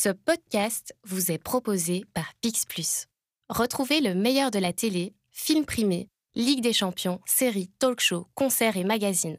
[0.00, 3.06] Ce podcast vous est proposé par Pix Plus.
[3.48, 8.84] Retrouvez le meilleur de la télé, films primés, Ligue des champions, séries, talk-shows, concerts et
[8.84, 9.38] magazines.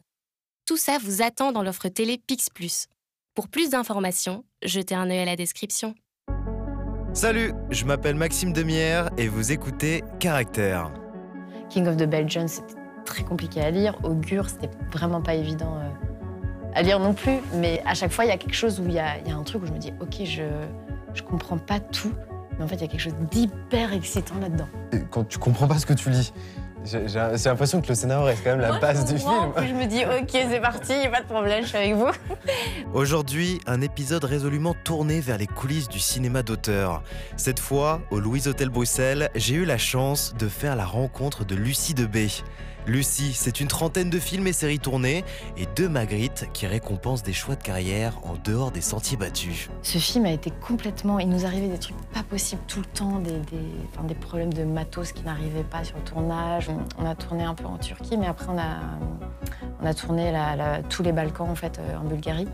[0.65, 2.87] Tout ça vous attend dans l'offre télé Pix Plus.
[3.35, 5.95] Pour plus d'informations, jetez un œil à la description.
[7.14, 10.91] Salut, je m'appelle Maxime Demière et vous écoutez Caractère.
[11.70, 13.98] King of the Belgians, c'était très compliqué à lire.
[14.04, 16.09] Augure, c'était vraiment pas évident euh,
[16.73, 17.39] à lire non plus.
[17.55, 19.31] Mais à chaque fois, il y a quelque chose où il y, a il y
[19.31, 20.43] a un truc où je me dis, ok, je,
[21.13, 22.13] je comprends pas tout.
[22.57, 24.67] Mais en fait, il y a quelque chose d'hyper excitant là-dedans.
[25.11, 26.34] Quand tu comprends pas ce que tu lis,
[26.85, 26.99] j'ai
[27.45, 29.52] l'impression que le scénario reste quand même la Moi, base du film.
[29.58, 32.09] Je me dis, ok, c'est parti, y a pas de problème, je suis avec vous.
[32.94, 37.03] Aujourd'hui, un épisode résolument tourné vers les coulisses du cinéma d'auteur.
[37.36, 41.55] Cette fois, au Louise Hotel Bruxelles, j'ai eu la chance de faire la rencontre de
[41.55, 42.30] Lucie Debé.
[42.89, 45.23] Lucie, c'est une trentaine de films et séries tournées
[45.57, 49.70] et deux Magritte qui récompensent des choix de carrière en dehors des sentiers battus.
[49.84, 51.20] Ce film a été complètement.
[51.20, 55.23] Il nous arrivait des trucs pas possibles tout le temps, des, problèmes de matos qui
[55.23, 56.67] n'arrivaient pas sur le tournage.
[56.97, 60.33] On a tourné un peu en Turquie, mais après on a, tourné
[60.89, 62.47] tous les Balkans euh, en Bulgarie.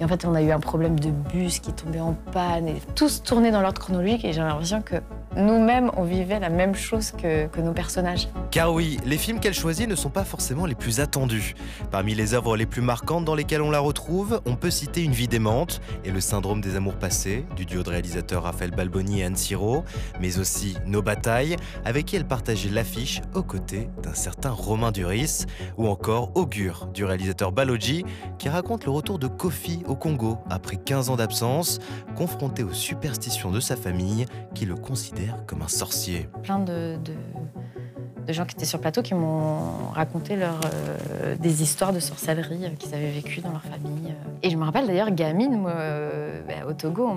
[0.00, 2.76] Et en fait, on a eu un problème de bus qui tombait en panne et
[2.94, 4.24] tous tournés dans l'ordre chronologique.
[4.24, 4.96] Et j'ai l'impression que
[5.36, 8.28] nous-mêmes, on vivait la même chose que, nos personnages.
[8.50, 11.54] Car oui, les films qu'elle choisit ne sont pas forcément les plus attendus.
[11.90, 15.12] Parmi les œuvres les plus marquantes dans lesquelles on la retrouve, on peut citer Une
[15.12, 19.24] vie démente et Le syndrome des amours passés, du duo de réalisateurs Raphaël Balboni et
[19.24, 19.84] Anne Siro,
[20.20, 25.46] mais aussi Nos batailles, avec qui elle partageait l'affiche aux côtés d'un certain Romain Duris,
[25.76, 28.04] ou encore Augure, du réalisateur Balogi,
[28.38, 31.78] qui raconte le retour de Kofi au Congo après 15 ans d'absence,
[32.14, 36.28] confronté aux superstitions de sa famille qui le considère comme un sorcier.
[36.42, 41.62] plein de, de- gens qui étaient sur le plateau qui m'ont raconté leur, euh, des
[41.62, 44.08] histoires de sorcellerie euh, qu'ils avaient vécues dans leur famille.
[44.10, 44.30] euh.
[44.42, 47.08] Et je me rappelle d'ailleurs, gamine, bah, au Togo,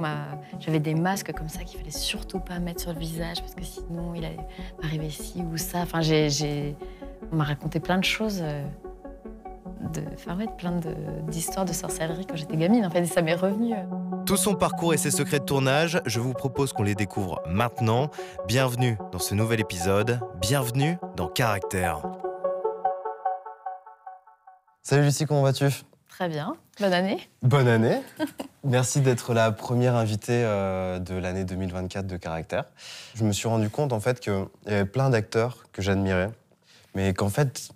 [0.59, 3.63] j'avais des masques comme ça qu'il fallait surtout pas mettre sur le visage parce que
[3.63, 4.37] sinon il allait
[4.83, 5.79] arriver ci ou ça.
[5.79, 6.75] Enfin, j'ai-
[7.31, 8.43] on m'a raconté plein de choses.
[9.93, 10.95] De, enfin, ouais, plein de-
[11.29, 12.85] d'histoires de sorcellerie quand j'étais gamine.
[12.85, 13.73] En fait, et ça m'est revenu.
[14.25, 18.09] Tout son parcours et ses secrets de tournage, je vous propose qu'on les découvre maintenant.
[18.47, 22.01] Bienvenue dans ce nouvel épisode, bienvenue dans Caractère.
[24.81, 25.65] Salut Lucie, comment vas-tu?
[26.09, 26.55] Très bien.
[26.79, 27.29] Bonne année.
[27.43, 28.01] Bonne année.
[28.63, 32.65] Merci d'être la première invitée euh, de l'année 2024 de Caractère.
[33.15, 34.33] Je me suis rendu compte en fait qu'il
[34.67, 36.29] y avait plein d'acteurs que j'admirais,
[36.95, 37.69] mais qu'en fait,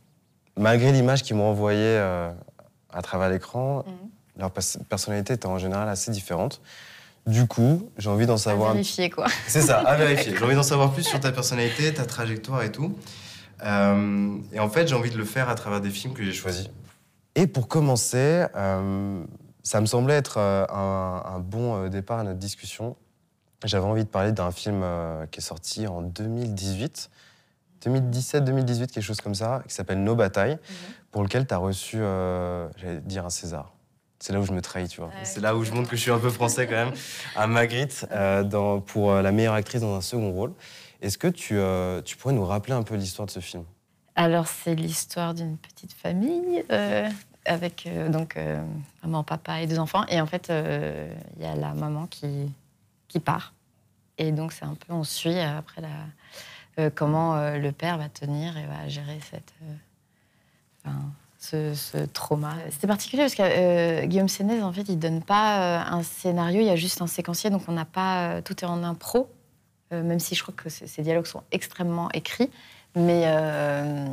[0.58, 2.32] malgré l'image qu'ils m'ont envoyée euh,
[2.92, 3.94] à travers l'écran, Mhm.
[4.38, 6.62] leur pers- personnalité était en général assez différente.
[7.26, 9.28] Du coup, j'ai envie d'en À savoir un vérifier, quoi.
[9.48, 10.34] C'est ça, à vérifier.
[10.38, 12.98] J'ai envie d'en savoir plus sur ta personnalité, ta trajectoire et tout.
[13.64, 16.34] Euh, et en fait, j'ai envie de le faire à travers des films que j'ai
[16.34, 16.70] choisis.
[17.36, 19.24] Et pour commencer, euh,
[19.64, 22.98] ça me semblait être un, un bon départ à notre discussion.
[23.64, 24.84] J'avais envie de parler d'un film
[25.32, 27.10] qui est sorti en 2018,
[27.90, 30.58] 2017-2018, quelque chose comme ça, qui s'appelle Nos batailles,
[31.12, 33.74] pour lequel tu as reçu, euh, j'allais dire, un César.
[34.20, 35.10] C'est là où je me trahis, tu vois.
[35.10, 35.26] Ouais.
[35.26, 36.94] C'est là où je montre que je suis un peu français quand même.
[37.36, 40.54] Un Magritte euh, dans- pour euh, la meilleure actrice dans un second rôle.
[41.02, 43.66] Est-ce que tu, euh, tu pourrais nous rappeler un peu l'histoire de ce film?
[44.16, 47.10] Alors, c'est l'histoire d'une petite famille euh,
[47.46, 48.64] avec euh, donc euh,
[49.04, 50.06] maman, papa et deux enfants.
[50.08, 52.50] Et en fait, euh, il y a la maman qui,
[53.10, 53.54] qui part.
[54.18, 55.90] Et donc, c'est un peu, on suit après la,
[56.96, 59.54] comment euh, le père va tenir et va gérer cette,
[60.88, 62.56] euh, ce, trauma.
[62.70, 66.62] C'était particulier parce que euh, Guillaume Sénez, en fait, il donne pas euh, un scénario,
[66.62, 69.30] il y a juste un séquencier, donc on n'a pas, euh, tout est en impro.
[69.94, 72.50] Euh, même si je crois que ces dialogues sont extrêmement écrits.
[72.96, 74.08] Mais euh,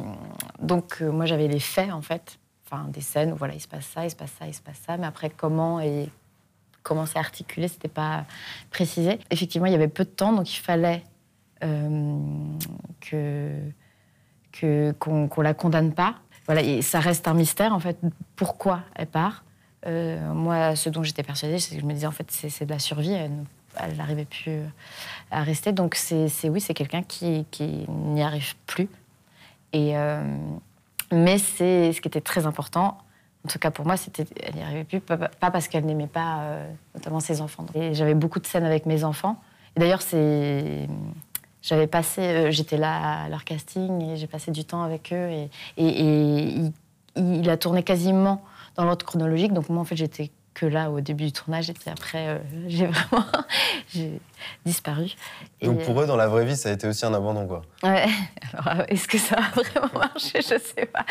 [0.60, 2.38] donc, euh, moi, j'avais les faits, en fait.
[2.66, 4.60] Enfin, des scènes où, voilà, il se passe ça, il se passe ça, il se
[4.60, 4.97] passe ça.
[4.97, 6.09] Mais après, comment et
[6.82, 8.25] comment c'est articulé, c'était pas
[8.71, 9.19] précisé.
[9.31, 11.20] Effectivement, il y avait peu de temps, donc il fallait euh,
[13.00, 13.53] que
[14.53, 16.16] que- qu'on qu'on la condamne pas.
[16.47, 17.98] Voilà, et ça reste un mystère, en fait,
[18.34, 19.44] pourquoi elle part.
[19.87, 22.71] Euh, moi, ce dont j'étais persuadée, c'est que je me disais, en fait, c'est de
[22.71, 23.12] la survie.
[23.12, 23.31] Elle
[23.91, 24.59] ne- n'arrivait plus
[25.30, 25.72] à rester.
[25.72, 27.47] Donc, c'est oui, c'est quelqu'un qui,
[27.89, 28.89] n'y arrive plus.
[29.72, 30.24] Et, euh,
[31.13, 32.98] mais c'est ce qui était très important.
[33.47, 36.41] En tout cas, pour moi, c'était elle n'y arrivait plus, pas, parce qu'elle n'aimait pas,
[36.41, 37.65] euh, notamment ses enfants.
[37.92, 39.41] J'avais beaucoup de scènes avec mes enfants.
[39.77, 40.89] D'ailleurs, c'est
[41.62, 45.28] j'avais passé, euh, j'étais là à leur casting et j'ai passé du temps avec eux
[45.28, 46.72] et, et, et il,
[47.16, 48.42] il a tourné quasiment
[48.77, 49.53] dans l'ordre chronologique.
[49.53, 52.39] Donc moi, en fait, j'étais que là au début du tournage et puis après, euh,
[52.68, 53.27] j'ai vraiment
[53.95, 54.21] j'ai
[54.65, 55.12] disparu.
[55.60, 57.63] Et, Donc pour eux, dans la vraie vie, ça a été aussi un abandon, quoi.
[57.83, 58.06] Ouais.
[58.53, 60.41] Alors, est-ce que ça a vraiment marché?
[60.42, 61.04] Je sais pas.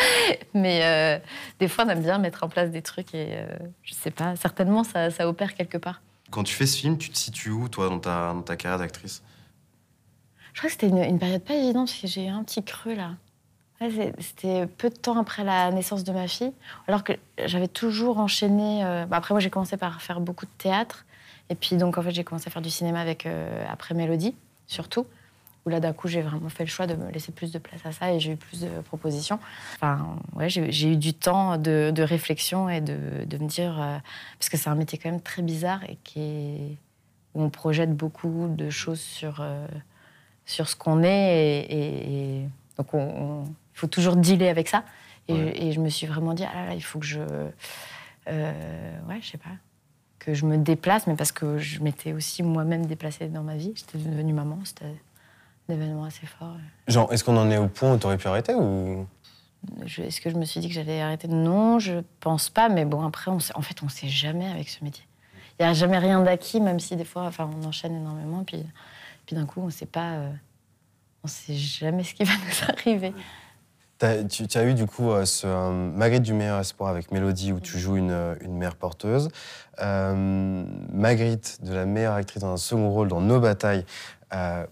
[0.54, 1.20] Mais euh,
[1.60, 3.48] des fois, on aime bien mettre en place des trucs et euh,
[3.84, 4.36] je sais pas.
[4.36, 6.02] Certainement, ça, ça opère quelque part.
[6.32, 8.80] Quand tu fais ce film, tu te situes où, toi, dans ta, dans ta carrière
[8.80, 9.24] d'actrice?
[10.60, 13.12] Crois que c'était une, période pas évidente parce que j'ai un petit creux là.
[14.20, 16.52] C'était peu de temps après la naissance de ma fille,
[16.88, 17.14] alors que
[17.46, 18.84] j'avais toujours enchaîné.
[18.84, 21.06] euh, bah, après, moi, j'ai commencé par faire beaucoup de théâtre.
[21.50, 24.36] Et puis, donc, en fait, j'ai commencé à faire du cinéma avec, euh, après Mélodie,
[24.68, 25.06] surtout.
[25.66, 27.86] Où là, d'un coup, j'ai vraiment fait le choix de me laisser plus de place
[27.86, 29.40] à ça et j'ai eu plus de propositions.
[29.76, 33.82] Enfin, ouais, j'ai eu du temps de, réflexion et de, de me dire.
[33.82, 33.98] euh,
[34.38, 36.78] parce que c'est un métier quand même très bizarre et qui est,
[37.34, 39.42] où on projette beaucoup de choses sur,
[40.50, 41.66] sur ce qu'on est.
[41.70, 42.46] Et,
[42.78, 44.84] donc, on, on- il faut toujours dealer avec ça.
[45.28, 45.54] Et, Ouais.
[45.64, 47.20] et je me suis vraiment dit, ah là là, il faut que je.
[48.28, 49.50] euh, ouais, je sais pas.
[50.18, 53.72] Que je me déplace, mais parce que je m'étais aussi moi-même déplacée dans ma vie.
[53.76, 54.86] J'étais devenue maman, c'était
[55.70, 56.56] un événement assez fort.
[56.88, 59.08] Genre, est-ce qu'on en est au point où t'aurais pu arrêter ou?
[59.86, 61.28] Est-ce que je me suis dit que j'allais arrêter?
[61.28, 62.70] Non, je pense pas.
[62.70, 65.06] Mais bon, après, on sait- en fait, on sait jamais avec ce métier.
[65.60, 68.44] Il n'y a jamais rien d'acquis, même si des fois, enfin, on enchaîne énormément.
[68.46, 68.64] Puis,
[69.30, 70.14] puis d'un coup, on sait pas.
[70.14, 70.32] euh,
[71.24, 73.14] on sait jamais ce qui va nous arriver.
[74.00, 77.78] Tu, as eu du coup euh, ce Magritte du meilleur espoir avec Mélodie où tu
[77.78, 79.30] joues une, euh, une mère porteuse.
[79.84, 83.86] Euh, Magritte de la meilleure actrice dans un second rôle dans Nos batailles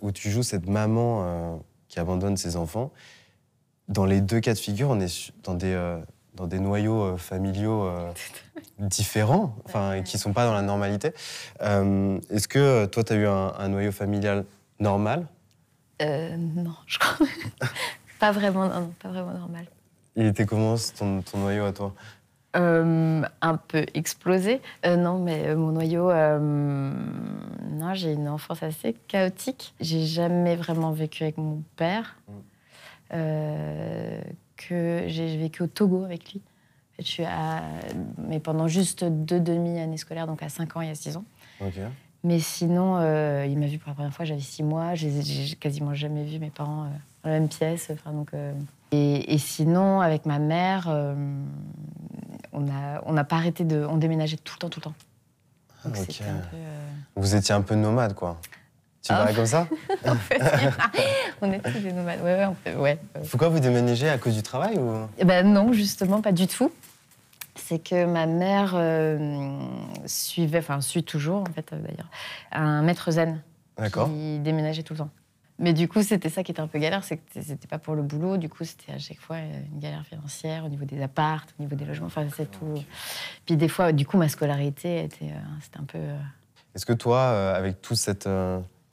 [0.01, 2.91] où tu joues cette maman qui abandonne ses enfants.
[3.87, 5.75] Dans les deux cas de figure, on est dans des,
[6.37, 8.11] dans des noyaux euh, familiaux euh,
[8.79, 11.11] différents, enfin, qui ne sont pas dans la normalité.
[11.61, 14.45] Euh, Est-ce que toi, tu as eu un, un noyau familial
[14.79, 15.27] normal?
[15.99, 17.27] Non, je crois.
[18.19, 19.65] pas vraiment, non, non, pas vraiment normal.
[20.15, 21.93] Il était comment ton, ton noyau à toi?
[22.55, 24.61] Euh, un peu explosé.
[24.85, 29.75] Euh, non, mais mon noyau, euh, non, j'ai une enfance assez chaotique.
[29.79, 32.17] J'ai jamais vraiment vécu avec mon père.
[34.57, 36.41] Que j'ai vécu au Togo avec lui.
[36.41, 37.61] En fait, je suis à,
[38.17, 41.25] mais pendant juste deux demi-années scolaires, donc à 5 ans et à 6 ans.
[42.23, 44.95] Mais sinon, euh, il m'a vu pour la première fois, j'avais 6 mois.
[44.95, 46.87] J'ai quasiment jamais vu mes parents euh,
[47.23, 47.91] dans la même pièce.
[47.93, 48.51] Enfin, donc, euh,
[48.91, 50.87] et, et sinon, avec ma mère,
[52.51, 53.85] on n'a on pas arrêté de.
[53.87, 54.95] On déménageait tout le temps, tout le temps.
[55.85, 56.57] Donc Ah, un peu.
[57.15, 58.41] Vous étiez un peu nomade, quoi.
[59.03, 59.67] Tu parlais comme ça
[60.05, 60.41] en fait,
[61.41, 62.19] on est tous des nomades.
[62.21, 62.99] Ouais, ouais, on fait- ouais.
[63.29, 65.07] Pourquoi vous déménagez à cause du travail ou?
[65.17, 66.71] Eh ben non, justement, pas du tout.
[67.55, 69.59] C'est que ma mère euh,
[70.05, 72.09] suivait, enfin suit toujours en fait euh, d'ailleurs,
[72.51, 73.41] un maître zen
[74.05, 75.09] qui déménageait tout le temps.
[75.59, 77.95] Mais du coup, c'était ça qui était un peu galère, c'est que c'était pas pour
[77.95, 78.37] le boulot.
[78.37, 81.63] Du coup, c'était à chaque fois euh, une galère financière au niveau des appartes, au
[81.63, 82.07] niveau des logements.
[82.07, 82.83] Enfin, c'est tout.
[83.45, 85.97] Puis des fois, du coup, ma scolarité était, c'était un peu.
[86.75, 88.27] Est-ce que toi, avec tout cette,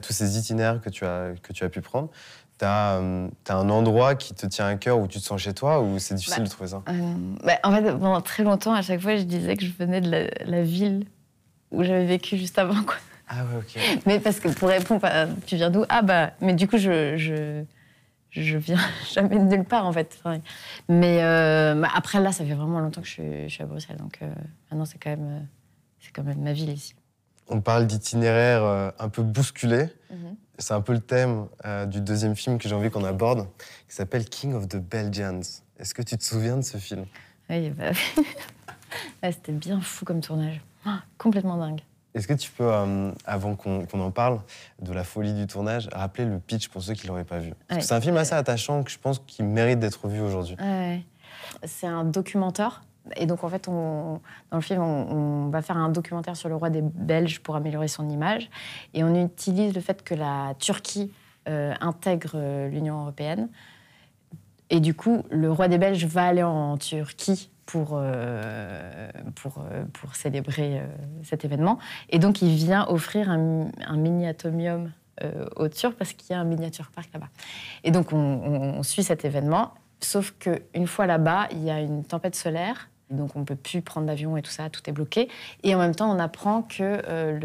[0.07, 2.11] tous ces itinéraires que tu as, que tu as pu prendre,
[2.59, 5.81] tu as, un endroit qui te tient à cœur où tu te sens chez toi
[5.81, 6.83] ou c'est difficile Bah, de trouver ça?
[6.89, 7.15] Euh,
[7.45, 10.11] bah, en fait, pendant très longtemps, à chaque fois, je disais que je venais de
[10.11, 11.07] la, la ville
[11.71, 12.83] où j'avais vécu juste avant.
[12.83, 12.97] Quoi.
[13.29, 14.01] Ah ouais, ok.
[14.07, 15.09] Mais parce que pour répondre,
[15.47, 15.85] tu viens d'où?
[15.89, 17.65] Ah bah, mais du coup, je, je,
[18.31, 18.79] je viens
[19.13, 20.19] jamais de nulle part en fait.
[20.19, 20.41] Enfin,
[20.89, 23.67] Mais euh, bah, après, là, ça fait vraiment longtemps que je suis, je suis à
[23.67, 23.97] Bruxelles.
[23.97, 24.31] Donc euh,
[24.71, 25.41] maintenant, c'est quand, même, euh,
[26.01, 26.95] c'est quand même ma ville ici.
[27.49, 29.89] On parle d'itinéraire euh, un peu bousculé.
[30.11, 30.37] Mhm.
[30.59, 33.49] C'est un peu le thème euh, du deuxième film que j'ai envie qu'on aborde,
[33.89, 35.41] qui s'appelle King of the Belgians.
[35.79, 37.07] Est-ce que tu te souviens de ce film?
[37.51, 37.91] Oui, bah,
[39.23, 40.61] ouais, c'était bien fou comme tournage.
[40.87, 41.81] Ah, complètement dingue.
[42.15, 44.41] Est-ce que tu peux, euh, avant qu'on en parle,
[44.81, 47.53] de la folie du tournage, rappeler le pitch pour ceux qui ne l'auraient pas vu?
[47.71, 47.81] Ouais.
[47.81, 50.57] c'est un film assez attachant que je pense qu'il mérite d'être vu aujourd'hui.
[50.61, 51.05] Ouais.
[51.65, 52.85] C'est un documentaire.
[53.17, 54.21] Et donc, en fait, dans
[54.53, 58.09] le film, on, va faire un documentaire sur le roi des Belges pour améliorer son
[58.09, 58.49] image.
[58.95, 61.13] Et on utilise le fait que la Turquie
[61.49, 63.49] euh, intègre euh, l'Union européenne.
[64.71, 70.17] Et du coup, le roi des Belges va aller en Turquie pour, euh, pour, pour
[70.17, 70.81] célébrer
[71.23, 71.79] cet événement.
[72.09, 74.91] Et donc, il vient offrir un, un mini atomium
[75.23, 77.29] euh, aux Turcs parce qu'il y a un miniature park là-bas.
[77.85, 79.73] Et donc, on, on- on suit cet événement.
[80.01, 82.89] Sauf qu'une fois là-bas, il y a une tempête solaire.
[83.11, 85.29] Donc, on ne peut plus prendre d'avion et tout ça, tout est bloqué.
[85.63, 87.39] Et en même temps, on apprend que euh,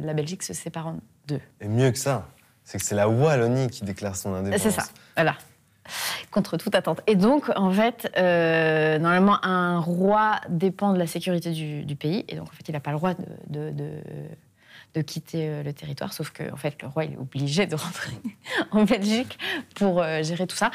[0.00, 0.96] le- la Belgique se sépare en
[1.26, 1.40] deux.
[1.60, 2.28] Et mieux que ça,
[2.64, 4.62] c'est que c'est la Wallonie qui déclare son indépendance.
[4.62, 4.84] C'est ça,
[5.16, 5.34] voilà.
[6.32, 7.00] Contre toute attente.
[7.06, 12.24] Et donc, en fait, euh, normalement, un roi dépend de la sécurité du, du pays.
[12.28, 14.02] Et donc, en fait, il n'a pas le droit de, de- de-
[14.96, 16.12] de quitter euh, le territoire.
[16.12, 18.12] Sauf que, en fait, le roi, est obligé de rentrer
[18.70, 19.38] en Belgique
[19.74, 20.70] pour euh, gérer tout ça.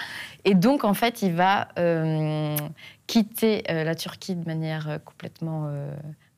[0.45, 2.55] Et donc, en fait, il va euh,
[3.07, 5.69] quitter la Turquie de manière complètement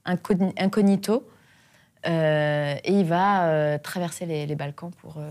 [0.06, 1.30] incogni- incognito.
[2.06, 5.22] Et il va traverser les, Balkans pour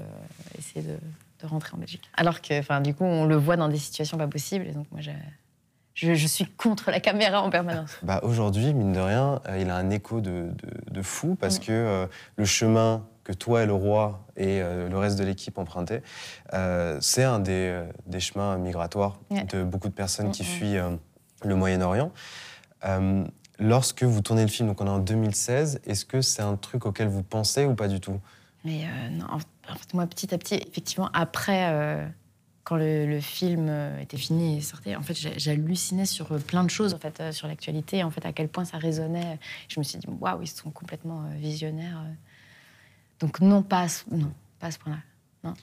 [0.57, 0.97] essayer de,
[1.43, 2.09] de rentrer en Belgique.
[2.15, 4.67] Alors que, enfin, du coup, on le voit dans des situations pas possibles.
[4.69, 5.17] Et donc, moi, j'ai-
[5.95, 7.99] je, je suis contre la caméra en permanence.
[8.03, 11.59] Bah, Aujourd'hui, mine de rien, euh, il a un écho de, de- de fou parce
[11.59, 11.63] Mm.
[11.63, 12.07] que euh,
[12.37, 16.03] le chemin que toi et le roi et euh, le reste de l'équipe empruntaient,
[17.01, 20.49] c'est un des, des chemins migratoires de beaucoup de personnes qui Mm, mm.
[20.49, 20.79] fuient
[21.45, 22.11] le Moyen-Orient.
[23.59, 26.85] Lorsque vous tournez le film, donc on est en 2016, est-ce que c'est un truc
[26.85, 28.19] auquel vous pensez ou pas du tout?
[28.65, 29.39] Mais non, en
[29.77, 31.65] fait, moi, petit à petit, effectivement, après,
[32.65, 36.63] quand le, le film euh, était fini et sortait, en fait, j'hallucinais sur euh, plein
[36.65, 39.39] de choses, en fait, euh, sur l'actualité, en fait, à quel point ça résonnait.
[39.69, 42.03] Je me suis dit, waouh, ils sont complètement visionnaires.
[43.21, 44.99] Donc non, pas à ce, non, pas à ce point-là.
[45.45, 45.55] Non.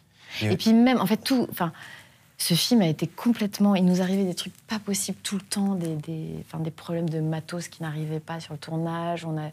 [0.42, 1.72] Et- Et puis même, en fait, tout, enfin,
[2.38, 3.76] ce film a été complètement.
[3.76, 7.10] Il nous arrivait des trucs pas possibles tout le temps, des, des, enfin, des problèmes
[7.10, 9.26] de matos qui n'arrivaient pas sur le tournage.
[9.26, 9.50] On a,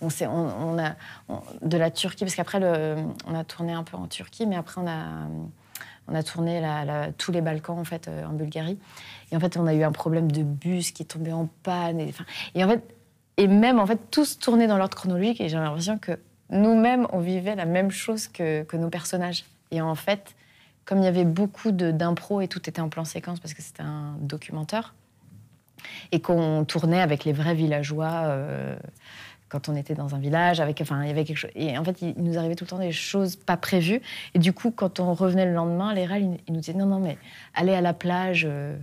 [0.00, 0.94] on s'est, on, on a
[1.28, 2.58] on- de la Turquie, parce qu'après,
[3.26, 5.28] on a tourné un peu en Turquie, mais après, on a,
[6.10, 6.62] on a tourné
[7.18, 8.78] tous les Balkans, en fait, euh, en Bulgarie.
[9.30, 12.00] Et en fait, on a eu un problème de bus qui est tombé en panne.
[12.00, 12.82] Et, en fait,
[13.36, 15.40] et même, en fait, tous tournaient dans l'ordre chronologique.
[15.40, 16.18] Et j'ai l'impression que
[16.50, 19.44] nous-mêmes, on vivait la même chose que, que nos personnages.
[19.70, 20.34] Et en fait,
[20.84, 23.82] comme il y avait beaucoup d'impro et tout était en plan séquence parce que c'était
[23.82, 24.94] un documentaire,
[26.12, 28.76] et qu'on tournait avec les vrais villageois euh,
[29.50, 31.50] quand on était dans un village, avec, enfin, il y avait quelque chose.
[31.56, 34.00] Et en fait, il, nous arrivait tout le temps des choses pas prévues.
[34.34, 37.00] Et du coup, quand on revenait le lendemain, les râles, ils, nous disaient non, non,
[37.00, 37.18] mais
[37.54, 38.46] allez à la plage.
[38.48, 38.76] euh,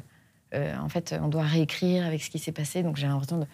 [0.53, 2.83] euh, en fait, on doit réécrire avec ce qui s'est passé.
[2.83, 3.45] Donc j'ai l'impression de,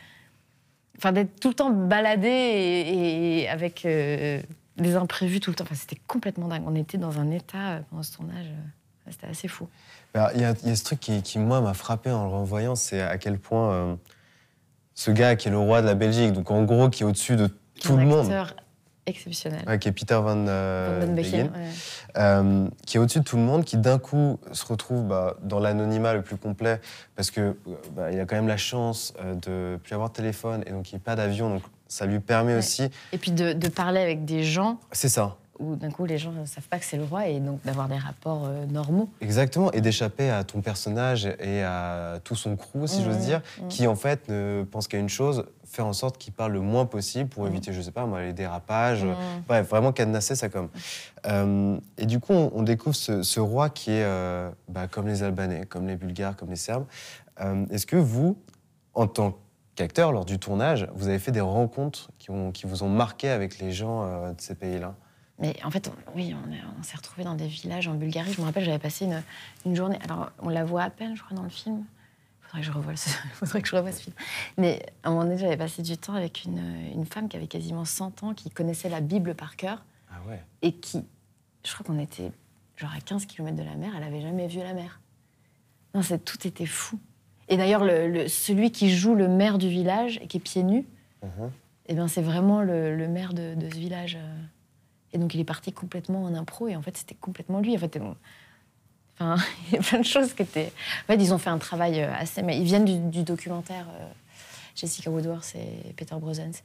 [0.97, 4.41] enfin, d'être tout le temps baladé et, avec euh,
[4.77, 5.63] des imprévus tout le temps.
[5.63, 6.63] Enfin, c'était complètement dingue.
[6.65, 8.47] On était dans un état pendant ce tournage.
[9.09, 9.67] c'était assez fou.
[10.13, 13.01] Bah, Il y, a ce truc qui, qui, moi, m'a frappé en le revoyant, c'est
[13.01, 13.97] à quel point
[14.95, 17.35] ce gars qui est le roi de la Belgique, donc en gros qui est au-dessus
[17.35, 17.49] de
[17.81, 18.55] tout le monde, acteur
[19.05, 19.63] exceptionnel.
[19.67, 21.49] ouais, qui est Peter Van, euh, Van ouais.
[22.17, 25.59] euh, qui est au-dessus de tout le monde, qui d'un coup se retrouve bah, dans
[25.59, 26.79] l'anonymat le plus complet,
[27.15, 27.53] parce que euh,
[27.95, 30.91] bah, il a quand même la chance euh, de plus avoir de téléphone et donc
[30.91, 32.59] il n'y a pas d'avion, donc ça lui permet Ouais.
[32.59, 32.89] aussi.
[33.11, 35.35] Et puis de, de parler avec des gens C'est ça.
[35.63, 37.87] Où d'un coup les gens ne savent pas que c'est le roi et donc d'avoir
[37.87, 39.09] des rapports euh, normaux.
[39.21, 43.67] Exactement, et d'échapper à ton personnage et à tout son crew, si j'ose dire, mhm.
[43.69, 46.85] qui en fait ne pense qu'à une chose, faire en sorte qu'il parle le moins
[46.85, 47.49] possible pour Mhm.
[47.51, 49.05] éviter, je sais pas, moi, les dérapages.
[49.47, 50.69] Bref, vraiment cadenasser ça comme.
[51.25, 55.07] Euh, et du coup, on, on découvre ce, ce roi qui est euh, bah, comme
[55.07, 56.85] les Albanais, comme les Bulgares, comme les Serbes.
[57.71, 58.37] Est-ce que vous,
[58.93, 59.37] en tant
[59.75, 63.29] qu'acteur, lors du tournage, vous avez fait des rencontres qui, ont, qui vous ont marqué
[63.29, 64.93] avec les gens euh, de ces pays-là?
[65.39, 68.33] Mais en fait, on- oui, on, est- on s'est retrouvés dans des villages en Bulgarie.
[68.33, 69.21] Je me rappelle, j'avais passé une,
[69.65, 69.97] une journée.
[70.03, 71.83] Alors, on la voit à peine, je crois, dans le film.
[72.41, 74.15] Faudrait que je revoie, ce, faudrait que je revoie ce film.
[74.57, 76.59] Mais à un moment donné, j'avais passé du temps avec une,
[76.93, 80.41] une femme qui avait quasiment 100 ans, qui connaissait la Bible par cœur Ah ouais
[80.61, 81.03] et qui,
[81.65, 82.31] je crois qu'on était
[82.77, 84.99] genre à 15 km de la mer, elle avait jamais vu la mer.
[85.95, 86.99] Non, c'est, tout était fou.
[87.49, 90.63] Et d'ailleurs, le, le- celui qui joue le maire du village et qui est pieds
[90.63, 90.85] nus,
[91.23, 91.51] Mhm.
[91.87, 94.17] eh ben, c'est vraiment le, le maire de, de ce village.
[95.13, 97.75] Et donc, il est parti complètement en impro, et en fait, c'était complètement lui.
[97.75, 97.99] En fait,
[99.19, 99.35] enfin,
[99.67, 100.71] il y a plein de choses qui étaient.
[101.03, 102.41] En fait, ils ont fait un travail euh, assez.
[102.41, 104.07] Mais ils viennent du, du documentaire euh,
[104.75, 106.63] Jessica Woodworth et Peter Brosens.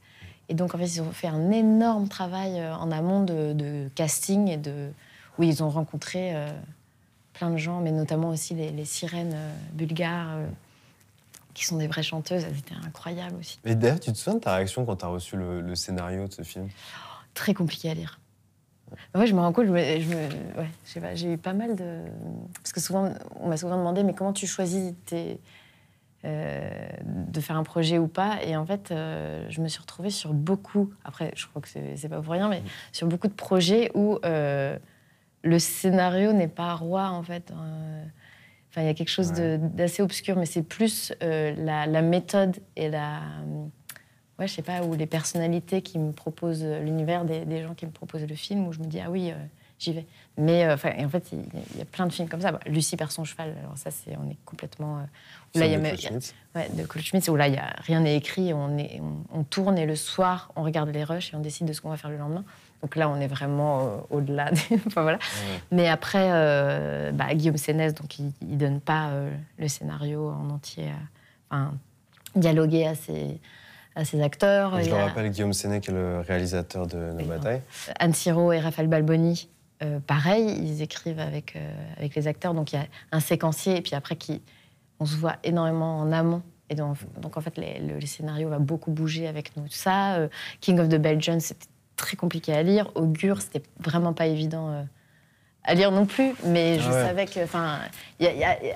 [0.49, 3.87] Et donc, en fait, ils ont fait un énorme travail euh, en amont de, de
[3.95, 4.89] casting et de
[5.37, 6.49] où ils ont rencontré euh,
[7.33, 10.39] plein de gens, mais notamment aussi les, les sirènes euh, bulgares,
[11.53, 12.43] qui sont des vraies chanteuses.
[12.43, 13.59] Elles étaient incroyables aussi.
[13.63, 16.27] Et d'ailleurs, tu te souviens de ta réaction quand tu as reçu le, le scénario
[16.27, 16.67] de ce film?
[17.33, 18.19] Très compliqué à lire.
[19.15, 21.37] Ouais, je me rends compte, je me, je me- ouais, je sais pas, j'ai eu
[21.37, 22.03] pas mal de.
[22.55, 25.39] Parce que souvent, on m'a souvent demandé, mais comment tu choisis tes,
[26.25, 26.69] euh,
[27.05, 28.43] de faire un projet ou pas?
[28.43, 32.09] Et en fait, euh, je me suis retrouvée sur beaucoup, après, je crois que c'est
[32.09, 34.77] pas pour rien, mais sur beaucoup de projets où euh,
[35.43, 37.51] le scénario n'est pas roi, en fait.
[37.51, 38.03] Euh,
[38.71, 42.87] Enfin, il y a quelque chose d'assez obscur, mais c'est plus la, la méthode et
[42.87, 43.21] la.
[44.39, 47.85] Ouais, je sais pas, ou les personnalités qui me proposent l'univers des, des gens qui
[47.85, 49.35] me proposent le film, où je me dis, ah oui, euh,
[49.79, 50.05] j'y vais.
[50.37, 52.39] Mais euh, et en fait, il y, a- il y a plein de films comme
[52.39, 52.53] ça.
[52.53, 54.99] Bah, Lucie perd son cheval, alors ça, c'est, on est complètement.
[54.99, 55.01] euh,
[55.59, 56.19] là, il y a de
[56.55, 59.85] Ouais, de où là, y a, rien n'est écrit, on, est, on, on tourne et
[59.85, 62.17] le soir, on regarde les rushs et on décide de ce qu'on va faire le
[62.17, 62.45] lendemain.
[62.81, 64.51] Donc là, on est vraiment euh, au-delà.
[64.51, 64.61] Des...
[64.87, 65.17] enfin, voilà.
[65.17, 65.59] Ouais.
[65.71, 69.11] Mais après, bah, Guillaume Sénès, donc il ne donne pas
[69.57, 70.85] le scénario en entier,
[71.49, 71.73] enfin,
[72.35, 73.39] dialoguer à ses,
[73.95, 74.77] à ses acteurs.
[74.79, 77.61] Je Il le a rappelle, Guillaume Séné, qui est le réalisateur de Nos Batailles.
[77.99, 79.49] Anne Siro et Raphaël Balboni,
[79.83, 82.53] euh, pareil, ils écrivent avec, euh, avec les acteurs.
[82.53, 84.41] Donc il y a un séquencier, et puis après, qui,
[84.99, 86.41] on se voit énormément en amont.
[86.69, 89.65] Et donc, donc en fait, les- le, le scénario va beaucoup bouger avec nous.
[89.69, 90.27] Ça, euh,
[90.61, 91.65] King of the Belgians, c'était
[91.95, 92.91] très compliqué à lire.
[92.95, 94.85] Augure, c'était vraiment pas évident
[95.65, 97.03] à lire non plus, mais je Ah ouais.
[97.07, 97.79] savais que, enfin,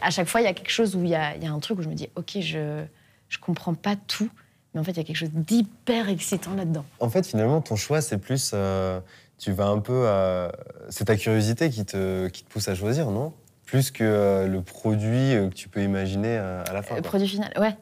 [0.02, 1.80] à chaque fois, il y a quelque chose où il y y a un truc
[1.80, 2.84] où je me dis, ok, je
[3.30, 4.30] je comprends pas tout,
[4.74, 6.86] mais en fait, il y a quelque chose d'hyper excitant là-dedans.
[7.00, 8.52] En fait, finalement, ton choix, c'est plus.
[8.54, 9.00] euh,
[9.38, 10.04] tu vas un peu.
[10.06, 10.50] euh,
[10.90, 13.34] c'est ta curiosité qui te, qui te pousse à choisir, non?
[13.66, 16.96] Plus que euh, le produit que tu peux imaginer à la fin.
[16.96, 17.10] Le quoi.
[17.10, 17.76] produit final, ouais.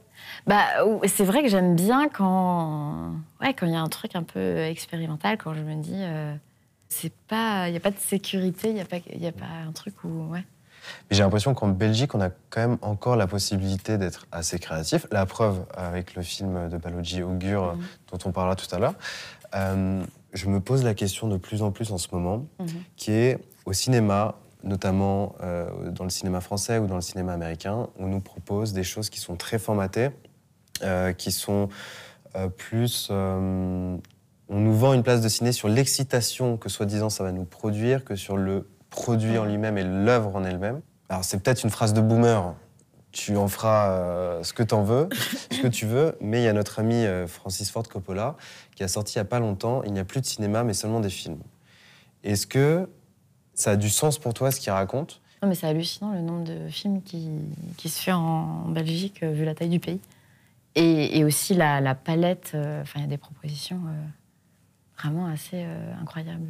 [0.48, 0.66] Bah,
[1.08, 4.60] c'est vrai que j'aime bien quand, ouais, quand il y a un truc un peu
[4.60, 6.34] expérimental, quand je me dis, euh,
[6.88, 9.46] c'est pas, il y a pas de sécurité, il y a pas, y a pas
[9.68, 10.44] un truc où, ouais.
[11.10, 15.06] Mais j'ai l'impression qu'en Belgique, on a quand même encore la possibilité d'être assez créatif.
[15.12, 17.82] La preuve avec le film de Balogi Augure, Mhm.
[18.12, 18.96] dont on parlera tout à l'heure.
[19.56, 22.68] Euh, je me pose la question de plus en plus en ce moment, Mhm.
[22.96, 27.88] qui est au cinéma, notamment euh, dans le cinéma français ou dans le cinéma américain,
[28.00, 30.10] on nous propose des choses qui sont très formatées,
[30.84, 31.68] euh, qui sont
[32.58, 33.10] plus...
[33.12, 34.00] on
[34.50, 38.16] nous vend une place de ciné sur l'excitation que soi-disant ça va nous produire, que
[38.16, 40.82] sur le produit en lui-même et l'œuvre en elle-même.
[41.10, 42.54] Alors c'est peut-être une phrase de boomer,
[43.12, 45.10] tu en feras euh, ce que tu en veux,
[45.52, 48.36] ce que tu veux, mais il y a notre ami euh, Francis Ford Coppola
[48.76, 50.74] qui a sorti il n'y a pas longtemps Il n'y a plus de cinéma, mais
[50.74, 51.40] seulement des films.
[52.24, 52.88] Est-ce que
[53.54, 55.22] ça a du sens pour toi ce qu'il raconte?
[55.42, 57.32] Non, mais c'est hallucinant le nombre de films qui,
[57.78, 60.00] se fait en Belgique, euh, vu la taille du pays.
[60.76, 63.82] Et, aussi la, palette, enfin, il y a des propositions
[64.98, 65.66] vraiment assez
[66.00, 66.48] incroyables.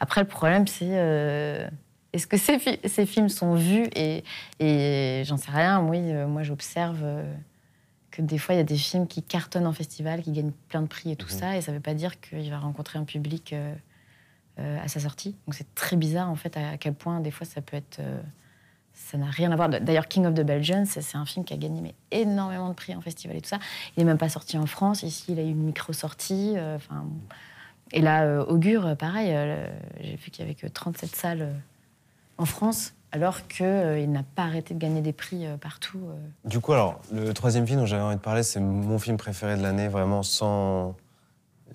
[0.00, 1.68] Après, le problème, c'est euh,
[2.12, 4.24] est-ce que ces, fi- ces films sont vus Et,
[4.60, 5.80] et j'en sais rien.
[5.82, 7.34] Oui, euh, moi, j'observe euh,
[8.10, 10.82] que des fois, il y a des films qui cartonnent en festival, qui gagnent plein
[10.82, 11.38] de prix et tout Mhm.
[11.38, 11.56] ça.
[11.56, 13.74] Et ça ne veut pas dire qu'il va rencontrer un public euh,
[14.58, 15.36] euh, à sa sortie.
[15.46, 17.98] Donc c'est très bizarre en fait à, quel point des fois ça peut être.
[18.00, 18.20] euh,
[18.94, 19.68] ça n'a rien à voir.
[19.68, 22.94] D'ailleurs, King of the Belgians, c'est un film qui a gagné mais, énormément de prix
[22.96, 23.58] en festival et tout ça.
[23.94, 25.02] Il n'est même pas sorti en France.
[25.02, 26.54] Ici, il a eu une micro-sortie.
[26.76, 27.04] Enfin,
[27.92, 29.66] et là, euh, Augure, euh, pareil, euh,
[30.00, 31.52] j'ai vu qu'il n'y avait que 37 salles
[32.38, 36.00] en France, alors qu'il n'a pas arrêté de gagner des prix partout.
[36.44, 39.56] Du coup, alors, le troisième film dont j'avais envie de parler, c'est mon film préféré
[39.56, 40.94] de l'année, vraiment sans.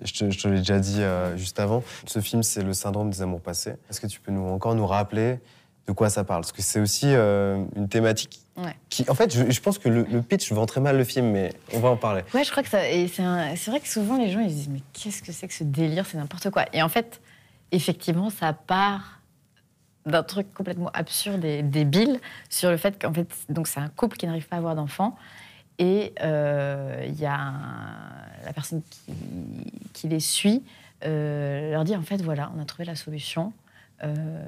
[0.02, 1.02] Je te, l'ai déjà dit
[1.36, 1.82] juste avant.
[2.06, 3.74] Ce film, c'est Le syndrome des amours passés.
[3.90, 5.40] Est-ce que tu peux nous, encore nous rappeler
[5.88, 6.42] de quoi ça parle?
[6.42, 8.76] Parce que c'est aussi une thématique Ouais.
[8.90, 9.04] qui.
[9.08, 11.54] En fait, je, je pense que le, le pitch vend très mal le film, mais
[11.72, 12.22] on va en parler.
[12.34, 12.86] Ouais, je crois que ça.
[12.88, 13.22] Et c'est
[13.70, 16.04] vrai que souvent les gens ils se disent mais qu'est-ce que c'est que ce délire,
[16.06, 16.66] c'est n'importe quoi.
[16.74, 17.20] Et en fait,
[17.70, 19.20] effectivement, ça part
[20.04, 24.16] d'un truc complètement absurde et débile sur le fait qu'en fait, donc c'est un couple
[24.16, 25.16] qui n'arrive pas à avoir d'enfants
[25.78, 29.12] et euh, il y a un- la personne qui,
[29.92, 30.62] qui les suit
[31.04, 33.52] euh, leur dit en fait voilà, on a trouvé la solution.
[34.02, 34.42] Euh,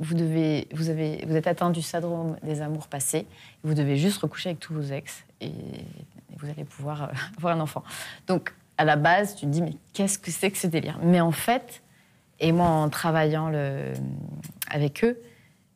[0.00, 3.26] vous, devez, vous, avez, vous êtes atteint du syndrome des amours passés.
[3.62, 5.52] Vous devez juste recoucher avec tous vos ex et,
[6.38, 7.84] vous allez pouvoir euh, avoir un enfant.
[8.26, 10.98] Donc, à la base, tu te dis, mais qu'est-ce que c'est que ce délire?
[11.02, 11.82] Mais en fait,
[12.40, 13.92] et moi, en travaillant le,
[14.70, 15.20] avec eux,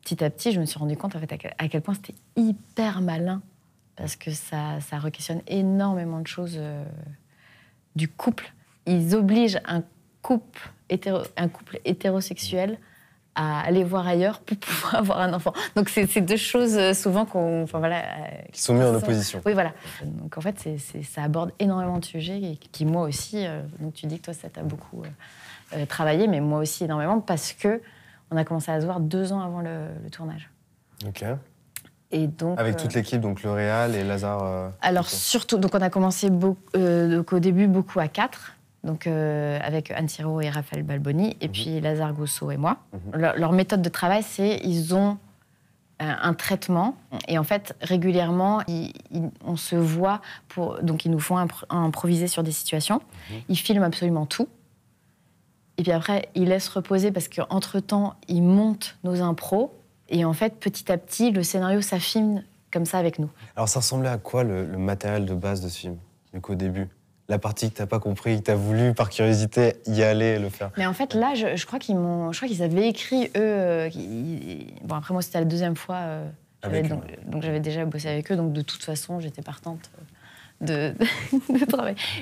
[0.02, 3.02] petit à petit, je me suis rendu compte en fait, à, quel, point c'était hyper
[3.02, 3.42] malin.
[3.96, 6.84] Parce que ça, ça re-questionne énormément de choses euh,
[7.94, 8.52] du couple.
[8.86, 9.82] Ils obligent un
[10.22, 10.72] couple,
[11.36, 12.78] un couple hétérosexuel
[13.34, 15.52] à aller voir ailleurs pour pouvoir avoir un enfant.
[15.76, 18.02] Donc c'est deux choses euh, souvent qu'on, enfin voilà, euh,
[18.52, 19.40] Qui sont mis en opposition.
[19.44, 19.72] oui, voilà.
[20.02, 23.94] Donc en fait, c'est- ça aborde énormément de sujets et qui, moi aussi, euh, donc
[23.94, 25.02] tu dis que toi, ça t'a beaucoup
[25.74, 27.80] euh, travaillé, mais moi aussi énormément parce que
[28.30, 30.50] on a commencé à se voir deux ans avant le, le tournage.
[31.06, 31.24] Ok.
[32.10, 34.42] Et donc, Avec toute l'équipe, donc L'Oréal et Lazare.
[34.44, 38.53] euh, alors surtout, donc on a commencé beaucoup, donc, au début beaucoup à quatre,
[38.84, 41.52] donc euh, avec Anne Thiraud et Raphaël Balboni, et Mhm.
[41.52, 42.76] puis Lazare Gousseau et moi.
[42.92, 43.20] Mhm.
[43.20, 45.18] Leur, leur méthode de travail, c'est ils ont
[46.00, 46.96] un, un traitement
[47.28, 51.64] et en fait régulièrement ils- ils- on se voit pour donc ils nous font impro-
[51.70, 53.00] improviser sur des situations.
[53.30, 53.36] Mhm.
[53.48, 54.48] Ils filment absolument tout.
[55.76, 59.74] Et puis après, ils laissent reposer parce qu'entre temps, ils montent nos impros.
[60.08, 63.28] Et en fait, petit à petit, le scénario s'affine comme ça avec nous.
[63.56, 65.96] Alors, ça ressemblait à quoi le, le matériel de base de ce film
[66.32, 66.86] Du coup, au début?
[67.28, 70.50] La partie que t'as pas compris, que t'as voulu, par curiosité, y aller et le
[70.50, 70.70] faire.
[70.76, 73.30] Mais en fait, là, je, je crois qu'ils m'ont, je crois qu'ils avaient écrit eux.
[73.36, 73.88] euh,
[74.82, 75.96] bon, après moi, c'était la deuxième fois.
[75.96, 76.28] euh,
[76.62, 79.90] Avec donc, donc j'avais déjà bossé avec eux, donc de toute façon, j'étais partante
[80.62, 80.94] euh, de.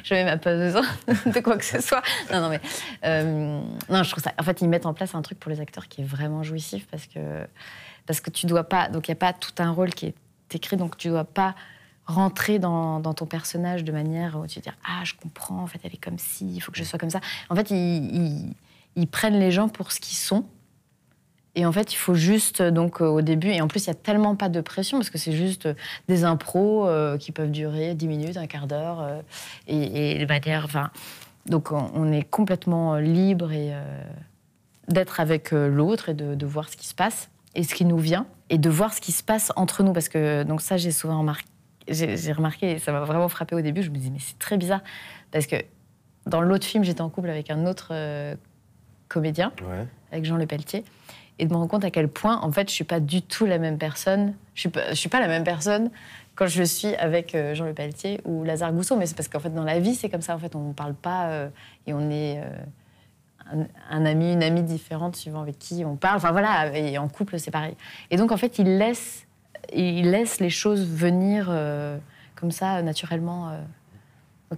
[0.05, 0.83] Je n'avais même pas besoin
[1.27, 2.03] de quoi que ce soit.
[2.33, 2.61] Non, non, mais
[3.05, 3.61] euh,
[3.91, 4.33] non, je trouve ça.
[4.39, 6.87] En fait, ils mettent en place un truc pour les acteurs qui est vraiment jouissif
[6.91, 7.45] parce que
[8.07, 8.89] parce que tu dois pas.
[8.89, 10.15] Donc il y a pas tout un rôle qui est
[10.55, 11.55] écrit, donc tu dois pas
[12.07, 15.81] rentrer dans, ton personnage de manière où tu te dis ah je comprends en fait
[15.85, 18.55] elle est comme ci il faut que je sois comme ça en fait ils,
[19.11, 20.45] prennent les gens pour ce qu'ils sont.
[21.55, 23.91] Et en fait il faut juste donc euh, au début et en plus il y
[23.91, 25.75] a tellement pas de pression parce que c'est juste euh,
[26.09, 29.07] des impros euh, qui peuvent durer 10 minutes un quart d'heure
[29.67, 30.67] et, de manière
[31.45, 33.51] donc on, est complètement libre
[34.89, 37.99] d'être avec l'autre et de, de voir ce qui se passe et ce qui nous
[37.99, 40.91] vient et de voir ce qui se passe entre nous parce que donc ça j'ai
[40.91, 41.52] souvent remarqué
[41.89, 44.57] j'ai remarqué et ça m'a vraiment frappé au début je me disais mais c'est très
[44.57, 44.81] bizarre.
[45.31, 45.57] Parce que
[46.27, 48.35] dans l'autre film j'étais en couple avec un autre euh,
[49.09, 49.87] comédien Ouais.
[50.13, 50.85] avec Jean Le Pelletier
[51.39, 53.47] et de me rendre compte à quel point en fait je suis pas du tout
[53.47, 54.35] la même personne.
[54.55, 55.91] Je suis pas, je suis pas la même personne
[56.35, 59.41] quand je suis avec euh, Jean Le Pelletier ou Lazare Gousseau mais c'est parce qu'en
[59.41, 60.35] fait dans la vie c'est comme ça.
[60.35, 61.49] En fait on parle pas euh,
[61.87, 62.39] et on est
[63.53, 66.17] un, un ami une amie différente suivant avec qui on parle.
[66.19, 67.75] Enfin voilà et en couple c'est pareil.
[68.11, 69.27] Et donc en fait il laisse
[69.73, 71.99] il laisse les choses venir euh,
[72.35, 73.61] comme ça naturellement euh.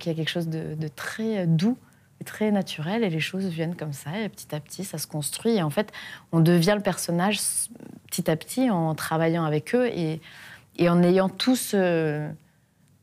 [0.01, 1.77] il y a quelque chose de, très doux
[2.21, 5.07] et très naturel et les choses viennent comme ça et petit à petit ça se
[5.07, 5.93] construit et en fait
[6.33, 7.39] on devient le personnage
[8.11, 10.21] petit à petit en travaillant avec eux et,
[10.89, 11.31] en ayant
[11.75, 12.31] euh,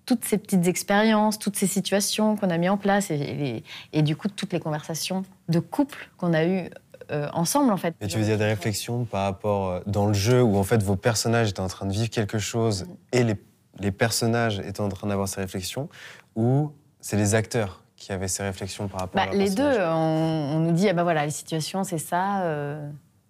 [0.05, 4.15] toutes ces petites expériences, toutes ces situations qu'on a mis en place et, et du
[4.15, 6.90] coup toutes les conversations de couple qu'on a eues euh,
[7.33, 7.95] ensemble en fait.
[8.01, 10.81] Et tu veux dire des réflexions par rapport euh, dans le jeu où en fait
[10.83, 13.35] vos personnages étaient en train de vivre quelque chose et les,
[13.79, 15.89] les personnages étaient en train d'avoir ces réflexions
[16.35, 20.55] ou c'est les acteurs qui avaient ces réflexions par rapport Bah, à les deux, on,
[20.55, 22.41] on nous dit ah bah voilà, les situations c'est ça.
[22.43, 22.89] euh,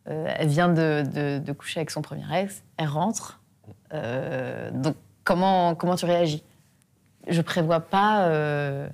[0.10, 3.40] euh, elle vient de, de- de coucher avec son premier ex, elle rentre.
[3.94, 6.44] euh, donc comment comment tu réagis?
[7.28, 8.90] Je prévois pas euh,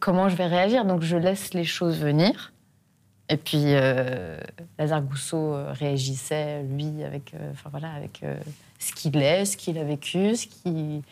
[0.00, 2.52] comment je vais réagir, donc je laisse les choses venir.
[3.28, 4.38] Et puis euh,
[4.78, 8.36] Lazare Gousseau réagissait lui avec euh, enfin voilà avec euh,
[8.78, 11.02] ce qu'il est, ce qu'il a vécu, ce qui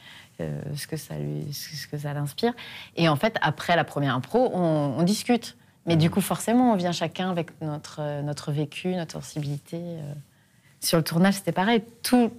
[0.75, 2.53] ce que ça lui ce que ça l'inspire.
[2.97, 5.57] Et en fait, après la première impro, on, on discute.
[5.87, 9.79] Mais du coup, forcément, on vient chacun avec notre, notre vécu, notre sensibilité.
[10.81, 11.83] Sur le tournage, c'était pareil.
[12.03, 12.33] Toutes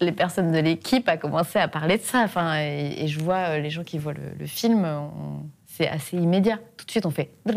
[0.00, 2.22] les personnes de l'équipe a commencé à parler de ça.
[2.22, 5.42] Enfin, et, et je vois les gens qui voient le, le film, on-
[5.78, 6.58] c'est assez immédiat.
[6.76, 7.30] Tout de suite, on fait.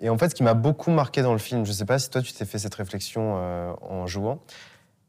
[0.00, 2.10] Et en fait, ce qui m'a beaucoup marqué dans le film, je sais pas si
[2.10, 4.40] toi tu t'es fait cette réflexion euh, en jouant,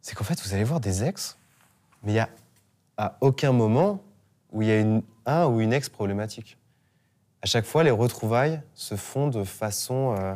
[0.01, 1.37] c'est qu'en fait vous allez voir des ex,
[2.01, 2.29] mais il y a
[2.97, 4.01] à aucun moment
[4.51, 6.57] où il y a une, un ou une ex problématique.
[7.41, 10.33] À chaque fois, les retrouvailles se font de façon euh,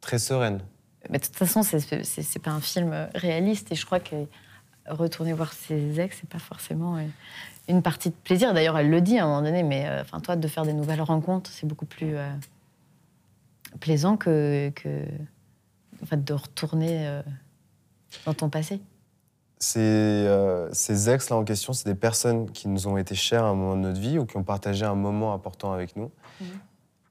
[0.00, 0.62] très sereine.
[1.10, 3.70] Mais de toute façon, c'est pas un film réaliste.
[3.72, 4.26] Et je crois que
[4.86, 7.02] retourner voir ses ex, c'est pas forcément euh,
[7.68, 8.52] une partie de plaisir.
[8.54, 10.72] D'ailleurs, elle le dit à un moment donné, mais euh, enfin, toi, de faire des
[10.72, 12.28] nouvelles rencontres, c'est beaucoup plus euh,
[13.80, 15.04] plaisant que, que
[16.02, 17.22] en fait, de retourner euh,
[18.26, 18.80] dans ton passé.
[19.58, 20.26] Ces,
[20.72, 23.76] ces ex-là en question, c'est des personnes qui nous ont été chères à un moment
[23.76, 26.46] de notre vie ou qui ont partagé un moment important avec nous Mhm.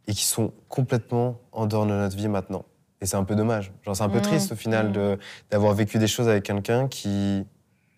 [0.07, 2.65] et qui sont complètement en dehors de notre vie maintenant.
[3.01, 3.71] Et c'est un peu dommage.
[3.85, 4.23] Genre, c'est un peu Mhm.
[4.23, 5.19] triste au final de-
[5.51, 7.45] d'avoir vécu des choses avec quelqu'un qui,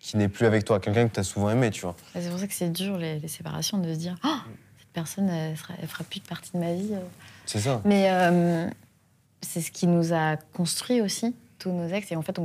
[0.02, 1.94] qui n'est plus avec toi, quelqu'un que tu as souvent aimé, tu vois.
[2.16, 4.34] Et C'est pour ça que c'est dur, les, les séparations, de se dire Oh,
[4.78, 6.90] cette personne, elle, sera, elle fera plus de partie de ma vie.
[6.92, 7.00] euh.
[7.46, 7.80] C'est ça.
[7.84, 8.68] Mais euh,
[9.42, 12.10] c'est ce qui nous a construit aussi, tous nos ex.
[12.10, 12.36] Et en fait,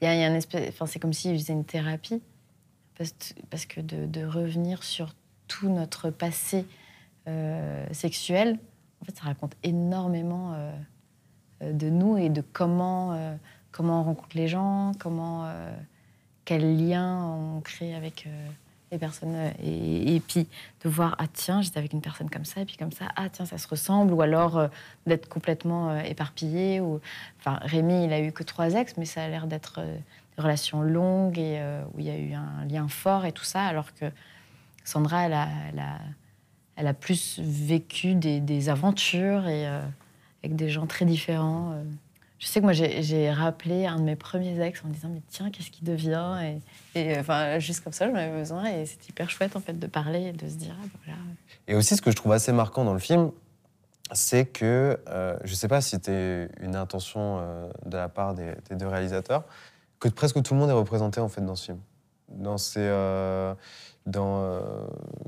[0.00, 2.22] il y a, il y a un espèce, enfin, c'est comme s'ils faisaient une thérapie,
[2.96, 3.14] parce,
[3.50, 5.14] parce que de, de revenir sur
[5.48, 6.64] tout notre passé
[7.28, 8.58] euh, sexuel,
[9.02, 13.36] en fait, ça raconte énormément euh, de nous et de comment,
[13.70, 15.46] comment on rencontre les gens, comment,
[16.46, 18.48] quel lien on crée avec euh,
[18.92, 19.34] les personnes.
[19.34, 20.48] euh, Et, puis
[20.84, 23.28] de voir, ah tiens, j'étais avec une personne comme ça, et puis comme ça, ah
[23.28, 24.68] tiens, ça se ressemble, ou alors euh,
[25.06, 26.80] d'être complètement euh, éparpillé.
[26.80, 27.00] Ou...
[27.38, 30.82] Enfin, Rémi, il a eu que trois ex, mais ça a l'air d'être des relations
[30.82, 31.60] longues et
[31.94, 34.06] où il y a eu un lien fort et tout ça, alors que
[34.84, 35.48] Sandra, elle a,
[36.76, 41.74] elle a, plus vécu des, des aventures et avec des gens très différents.
[42.38, 45.22] Je sais que moi, j'ai rappelé un de mes premiers ex en me disant, mais
[45.28, 46.60] tiens, qu'est-ce qui devient
[46.94, 49.60] Et, et, euh, enfin, juste comme ça, j'en avais besoin et c'était hyper chouette en
[49.60, 51.18] fait de parler et de se dire, ah, bah, voilà.
[51.66, 53.30] Et aussi, ce que je trouve assez marquant dans le film,
[54.12, 58.34] c'est que, euh, je ne sais pas si c'était une intention euh, de la part
[58.34, 59.44] des, des deux réalisateurs,
[59.98, 61.78] que presque tout le monde est représenté en fait dans ce film.
[62.28, 63.54] Dans, euh,
[64.04, 64.60] dans,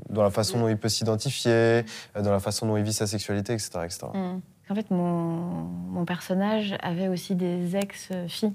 [0.09, 3.53] dans la façon dont il peut s'identifier, dans la façon dont il vit sa sexualité,
[3.53, 3.71] etc.
[3.85, 4.07] etc.
[4.13, 4.41] Mm.
[4.69, 8.53] En fait, mon, mon personnage avait aussi des ex-filles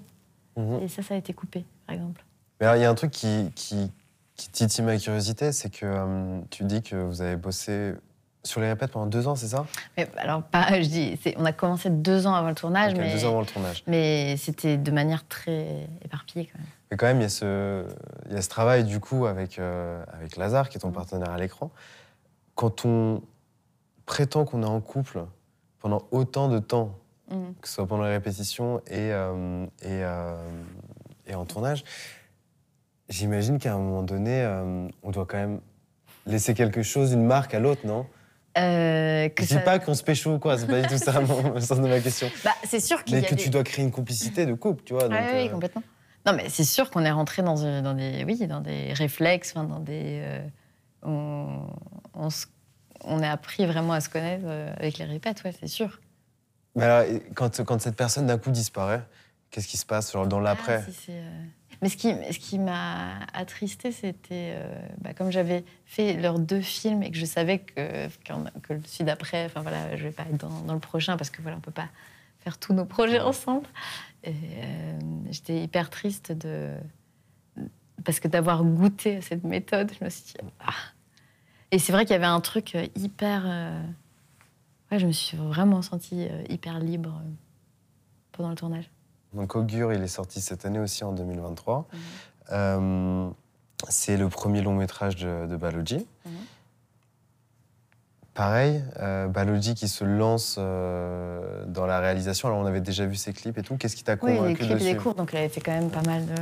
[0.57, 0.83] Mhm.
[0.83, 2.25] et ça, ça a été coupé, par exemple.
[2.61, 3.91] Mais alors, il y a un truc qui, qui,
[4.37, 7.93] qui titille ma curiosité, c'est que euh, tu dis que vous avez bossé
[8.45, 9.67] sur les répètes pendant deux ans, c'est ça?
[9.97, 13.25] Mais, alors, pas, je dis, on a commencé deux ans avant le tournage, mais, Deux
[13.25, 13.83] ans avant le tournage.
[13.89, 16.69] mais c'était de manière très éparpillée quand même.
[16.93, 17.85] Mais quand même, il y, a ce,
[18.29, 20.93] il y a ce travail du coup avec, euh, avec Lazare, qui est ton Mm.
[20.93, 21.73] partenaire à l'écran.
[22.55, 23.23] Quand on
[24.07, 25.25] prétend qu'on est en couple
[25.85, 26.99] pendant autant de temps,
[27.31, 27.53] Mm.
[27.61, 30.35] que ce soit pendant les répétitions et, euh, et, euh,
[31.27, 31.85] et en tournage,
[33.11, 35.61] j'imagine qu'à un moment donné, euh, on doit quand même
[36.27, 38.07] laisser quelque chose, une marque à l'autre, non?
[38.57, 40.97] Euh, que Je dis ça- pas qu'on se pécho ou quoi, c'est pas du tout
[40.97, 41.27] ça le
[41.61, 42.31] sens de ma question.
[42.45, 43.43] Bah, c'est sûr qu'il y Mais a que des...
[43.43, 45.03] tu dois créer une complicité de couple, tu vois.
[45.09, 45.83] donc, Ouais, oui, complètement.
[46.25, 49.81] Non, mais c'est sûr qu'on est rentré dans, dans des, oui, dans des réflexes, dans
[49.81, 50.21] des.
[50.25, 50.47] euh,
[51.03, 51.67] on,
[52.15, 52.47] on, se-
[53.05, 56.01] on a appris vraiment à se connaître euh, avec les répètes, ouais, c'est sûr.
[56.77, 59.03] Mais alors, quand, quand cette personne d'un coup disparaît,
[59.51, 60.85] qu'est-ce qui se passe genre, dans l'après?
[60.87, 61.43] Ah, si, euh,
[61.81, 64.67] Mais ce qui, ce qui m'a attristé, c'était euh,
[65.01, 68.09] bah, comme j'avais fait leurs deux films et que je savais que,
[68.71, 71.41] le celui d'après, enfin voilà, je vais pas être dans, dans le prochain parce que
[71.43, 71.89] voilà, on peut pas
[72.41, 73.67] faire tous nos projets ensemble.
[74.27, 74.33] Euh,
[75.31, 76.75] j'étais hyper triste de
[78.05, 80.73] parce que d'avoir goûté à cette méthode, je me suis dit ah.
[81.75, 83.43] Et c'est vrai qu'il y avait un truc euh, hyper.
[83.47, 83.83] euh,
[84.93, 87.21] Ouais, je me suis vraiment sentie euh, hyper libre
[88.31, 88.89] pendant le tournage.
[89.33, 91.89] Donc Augure, il est sorti cette année aussi en 2023.
[91.93, 91.99] Mhm.
[92.53, 93.29] Euh,
[93.89, 96.07] c'est le premier long métrage de, de Balogi.
[96.25, 96.33] Mhm.
[98.35, 102.47] Pareil, euh, Balogi qui se lance euh, dans la réalisation.
[102.47, 103.77] Alors on avait déjà vu ses clips et tout.
[103.77, 105.73] Qu'est-ce qui t'a Oui, convaincu les clips et les cours, donc il avait fait quand
[105.73, 106.35] même pas mal de.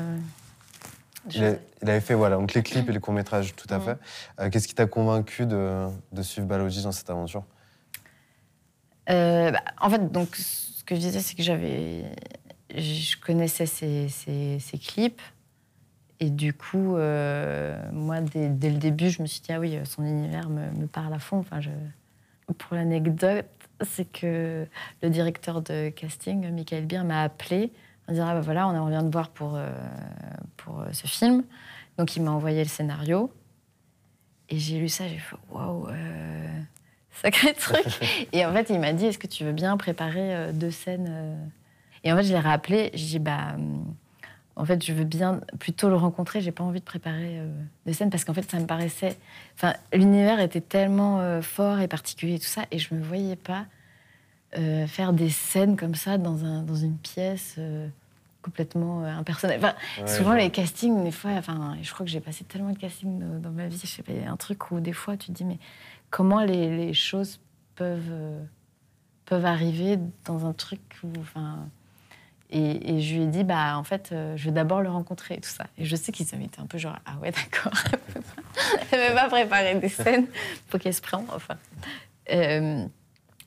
[1.34, 1.58] Il, a- choses.
[1.82, 3.98] il avait fait voilà, donc les clips et les courts-métrages, tout à fait.
[4.40, 7.44] Euh, Qu'est-ce qui t'a convaincu de, de suivre Balogi dans cette aventure?
[9.10, 12.04] Euh, bah, en fait, donc, ce que je disais, c'est que j'avais.
[12.74, 15.20] Je connaissais ses, ses- ses clips.
[16.20, 19.76] Et du coup, euh, moi, dès, dès le début, je me suis dit, ah oui,
[19.84, 21.38] son univers me, me parle à fond.
[21.38, 21.70] Enfin, je...
[22.58, 23.46] Pour l'anecdote,
[23.84, 24.66] c'est que
[25.02, 27.72] le directeur de casting, Michael Beer, m'a appelé
[28.08, 29.70] en disant, ah bah voilà, on revient de voir pour, euh,
[30.56, 31.44] pour euh, ce film.
[31.98, 33.32] Donc, il m'a envoyé le scénario.
[34.48, 36.60] Et j'ai lu ça, j'ai fait, waouh, euh,
[37.10, 37.86] sacré truc.
[38.32, 41.50] Et en fait, il m'a dit, est-ce que tu veux bien préparer deux scènes
[42.04, 43.94] Et en fait, je l'ai rappelé, j'ai dit, bah, hum,
[44.56, 47.48] en fait, je veux bien plutôt le rencontrer, j'ai pas envie de préparer euh,
[47.86, 49.16] des scènes parce qu'en fait, ça me paraissait.
[49.54, 53.36] Enfin, l'univers était tellement euh, fort et particulier et tout ça, et je me voyais
[53.36, 53.66] pas
[54.58, 57.88] euh, faire des scènes comme ça dans, un, dans une pièce euh,
[58.42, 59.58] complètement euh, impersonnelle.
[59.62, 62.78] Enfin, Ouais, souvent, les castings, des fois, enfin, je crois que j'ai passé tellement de
[62.78, 64.92] castings dans, dans ma vie, je sais pas, il y a un truc où des
[64.92, 65.58] fois, tu te dis, mais
[66.10, 67.40] comment les, les choses
[67.76, 68.42] peuvent, euh,
[69.26, 71.08] peuvent arriver dans un truc où.
[71.20, 71.60] Enfin,
[72.50, 75.36] et, et je lui ai dit, bah, en fait, euh, je vais d'abord le rencontrer
[75.36, 75.64] et tout ça.
[75.78, 79.28] Et je sais qu'ils avaient été un peu genre, ah ouais, d'accord, elle peut pas-
[79.30, 80.26] préparer des scènes
[80.68, 81.24] pour qu'elle se prenne.
[81.34, 81.56] Enfin.
[82.30, 82.84] Euh,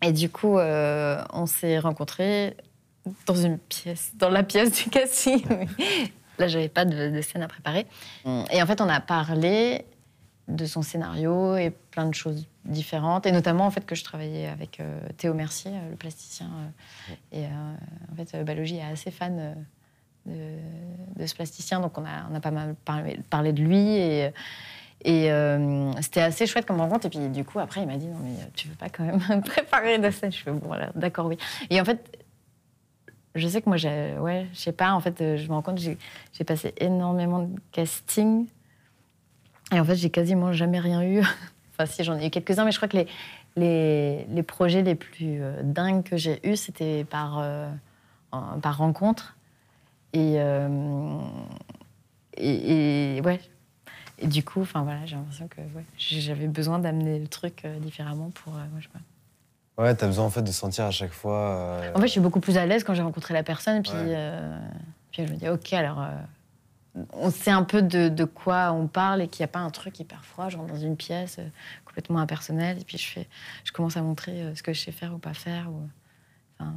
[0.05, 2.55] et du coup, euh, on s'est rencontrés
[3.25, 5.43] dans une pièce, dans la pièce du casting.
[6.37, 7.85] Là, j'avais pas de, de scène à préparer.
[8.51, 9.85] Et en fait, on a parlé
[10.47, 13.25] de son scénario et plein de choses différentes.
[13.25, 16.47] Et notamment, en fait, que je travaillais avec euh, Théo Mercier, euh, le plasticien.
[16.47, 19.55] euh, et en fait, euh, Balogi est assez fan
[20.25, 20.33] de,
[21.15, 21.79] de ce plasticien.
[21.79, 23.95] Donc, on a, on a pas mal parlé, parlé de lui.
[23.97, 24.31] Et,
[25.03, 27.05] et euh, c'était assez chouette comme rencontre.
[27.05, 29.03] Et puis, du coup, après, il m'a dit Non, mais euh, tu veux pas quand
[29.03, 31.38] même préparer de scène Je fais Bon, voilà, d'accord, oui.
[31.69, 32.17] Et en fait,
[33.36, 35.77] je sais que moi, ouais, je sais pas, en fait, euh, je me rends compte,
[35.79, 35.97] j'ai,
[36.45, 38.47] passé énormément de casting.
[39.71, 41.19] Et en fait, j'ai quasiment jamais rien eu.
[41.73, 43.08] enfin, si, j'en ai eu quelques-uns, mais je crois que les,
[43.58, 47.43] les, les projets les plus dingues que j'ai eus, c'était par,
[48.31, 49.36] par rencontre.
[50.13, 50.38] Et,
[52.38, 53.39] et, ouais.
[54.19, 57.80] Et du coup, enfin voilà, j'ai l'impression que ouais, j'avais besoin d'amener le truc euh,
[57.80, 58.56] différemment pour.
[58.56, 59.84] euh, ouais, je sais pas.
[59.84, 61.38] Ouais, t'as besoin en fait de sentir à chaque fois.
[61.60, 63.82] euh, En fait, je suis beaucoup plus à l'aise quand j'ai rencontré la personne.
[63.84, 64.13] Puis, Ouais.
[64.15, 64.58] euh,
[65.12, 66.01] puis je me dis, OK, alors,
[67.12, 69.69] on sait un peu de, de quoi on parle et qu'il n'y a pas un
[69.69, 71.39] truc hyper froid, genre dans une pièce
[71.84, 72.78] complètement impersonnelle.
[72.80, 73.28] Et puis, je, fais,
[73.65, 75.69] je commence à montrer ce que je sais faire ou pas faire.
[75.69, 75.89] Ou,
[76.58, 76.73] enfin,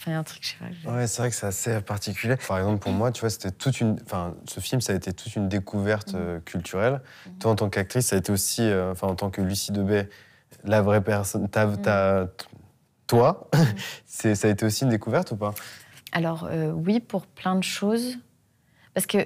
[0.00, 0.64] enfin, il y a un truc, je sais pas.
[0.72, 2.36] je- Ouais, c'est vrai que c'est assez particulier.
[2.48, 3.98] Par exemple, pour moi, tu vois, c'était toute une.
[4.06, 7.02] Enfin, ce film, ça a été toute une découverte euh, culturelle.
[7.38, 10.08] Toi, en tant qu'actrice, ça a été aussi, euh, enfin, en tant que Lucie Debay,
[10.64, 11.48] la vraie personne.
[11.48, 12.26] t'as-
[13.06, 13.50] toi,
[14.06, 15.52] c'est, ça a été aussi une découverte ou pas?
[16.12, 18.16] Alors euh, oui, pour plein de choses.
[18.94, 19.18] Parce que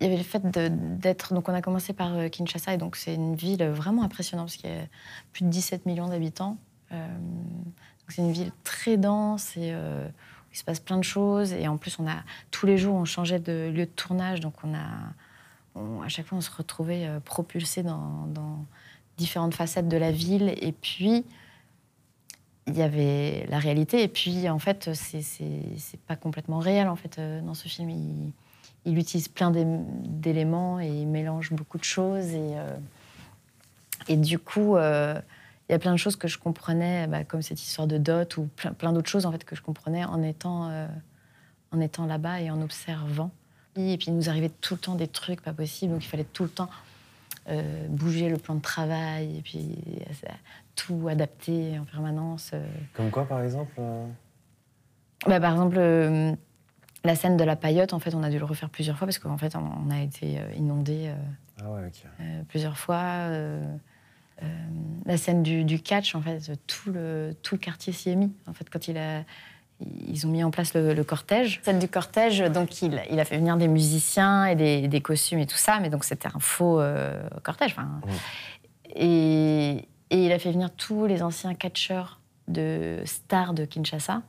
[0.00, 1.32] il y avait le fait de- d'être...
[1.32, 4.70] Donc on a commencé par Kinshasa, et donc c'est une ville vraiment impressionnante, parce qu'il
[4.70, 4.82] y a
[5.32, 6.58] plus de 17 millions d'habitants.
[6.92, 7.06] Euh,
[8.12, 10.06] c'est une ville très dense, et euh,
[10.52, 11.52] il se passe plein de choses.
[11.52, 12.16] Et en plus, on a,
[12.50, 16.04] tous les jours, on changeait de lieu de tournage, donc on a...
[16.04, 18.28] à chaque fois, on se retrouvait euh, propulsé dans,
[19.16, 20.54] différentes facettes de la ville.
[20.60, 21.24] Et puis,
[22.66, 27.18] il y avait la réalité et puis en fait c'est pas complètement réel en fait
[27.18, 28.30] euh, dans ce film il,
[28.84, 32.54] il utilise plein d'é- d'éléments et il mélange beaucoup de choses et
[34.06, 34.76] et du coup
[35.68, 38.36] il y a plein de choses que je comprenais bah, comme cette histoire de dot
[38.36, 40.86] ou plein, plein d'autres choses en fait que je comprenais en étant euh,
[41.70, 43.30] en étant là-bas et en observant
[43.76, 46.24] et puis il nous arrivait tout le temps des trucs pas possibles donc il fallait
[46.24, 46.68] tout le temps
[47.48, 50.28] euh, bouger le plan de travail, et puis euh,
[50.76, 52.52] tout adapter en permanence.
[52.94, 53.80] Comme quoi, par exemple
[55.26, 56.32] Bah, par exemple, euh,
[57.04, 59.18] la scène de la paillote, en fait, on a dû le refaire plusieurs fois parce
[59.18, 61.12] qu'en fait, on, a été inondé
[61.60, 61.90] Ah ouais,
[62.48, 63.28] plusieurs fois.
[64.42, 64.46] Euh,
[65.06, 68.32] la scène du, du catch, en fait, tout le, tout le quartier s'y est mis.
[68.46, 69.24] En fait, quand il a,
[70.06, 71.60] ils ont mis en place le, le cortège.
[71.64, 75.40] Scène du cortège, donc il, il a fait venir des musiciens et des, des costumes
[75.40, 77.74] et tout ça, mais donc c'était un faux euh, cortège.
[78.94, 84.22] Et, et il a fait venir tous les anciens catcheurs de stars de Kinshasa.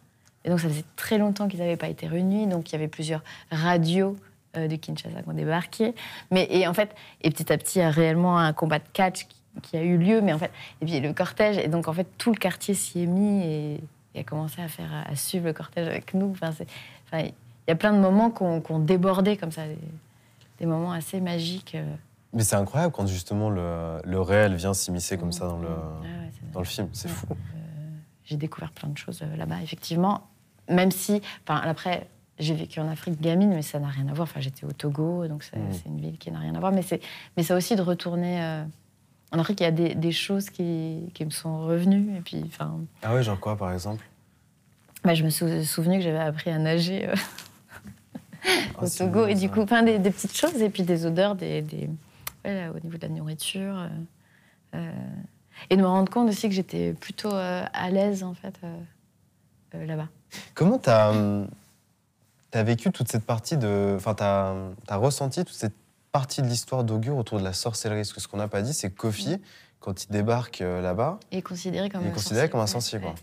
[0.45, 2.87] Et donc ça faisait très longtemps qu'ils n'avaient pas été réunis, donc il y avait
[2.87, 4.17] plusieurs radios
[4.57, 5.93] euh, de Kinshasa qui ont débarqué.
[6.31, 8.87] Mais et en fait, et petit à petit, il y a réellement un combat de
[8.91, 11.87] catch qui, qui a eu lieu, mais en fait, et puis le cortège, et donc
[11.87, 13.79] en fait tout le quartier s'y est mis et,
[14.15, 16.31] et a commencé à faire à suivre le cortège avec nous.
[16.41, 16.51] Enfin,
[17.19, 17.33] il
[17.67, 19.77] y a plein de moments qu'on qu'on débordait comme ça, des,
[20.59, 21.75] des moments assez magiques.
[21.75, 21.95] euh.
[22.33, 26.31] Mais c'est incroyable quand justement le, le réel vient s'immiscer comme ça dans le, ouais,
[26.51, 26.89] dans le film.
[26.91, 27.27] C'est fou.
[28.25, 30.21] j'ai découvert plein de choses euh, là-bas, effectivement.
[30.69, 32.07] Même si, enfin, après,
[32.39, 34.23] j'ai vécu en Afrique gamine, mais ça n'a rien à voir.
[34.27, 36.71] Enfin, j'étais au Togo, donc c'est c'est une ville qui n'a rien à voir.
[36.71, 37.01] Mais c'est,
[37.37, 38.63] mais ça aussi de retourner euh,
[39.33, 39.59] en Afrique.
[39.59, 42.15] Il y a des, des choses qui, qui me sont revenues.
[42.17, 44.05] Et puis, enfin, Ah ouais, genre quoi, par exemple?
[45.03, 47.15] bah, je me suis souvenu que j'avais appris à nager euh,
[48.77, 51.05] Ah, au Togo, bon, et du coup, plein des, des petites choses, et puis des
[51.05, 51.89] odeurs, des, des-
[52.45, 53.77] ouais, là, au niveau de la nourriture.
[53.79, 53.87] euh,
[54.75, 54.91] euh,
[55.69, 58.55] et de me rendre compte aussi que j'étais plutôt à l'aise, en fait,
[59.73, 60.07] là-bas.
[60.55, 61.13] Comment t'as
[62.53, 63.93] as vécu toute cette partie de.
[63.95, 64.53] Enfin, t'as
[64.87, 65.75] as ressenti toute cette
[66.13, 68.73] partie de l'histoire d'Augure autour de la sorcellerie Parce que ce qu'on n'a pas dit,
[68.73, 69.37] c'est que Kofi,
[69.81, 72.99] quand il débarque euh, là-bas, Et considéré comme il est un considéré comme un sorcier,
[72.99, 73.13] ouais, quoi.
[73.13, 73.19] ouais.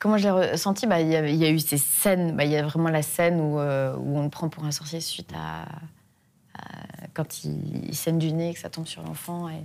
[0.00, 2.36] Comment je l'ai ressenti bah, il, y avait- il y a eu ces scènes.
[2.36, 4.72] bah, il y a vraiment la scène où, euh, où on le prend pour un
[4.72, 5.62] sorcier suite à.
[6.54, 9.48] à- quand il, il saigne du nez, que ça tombe sur l'enfant.
[9.48, 9.64] Et,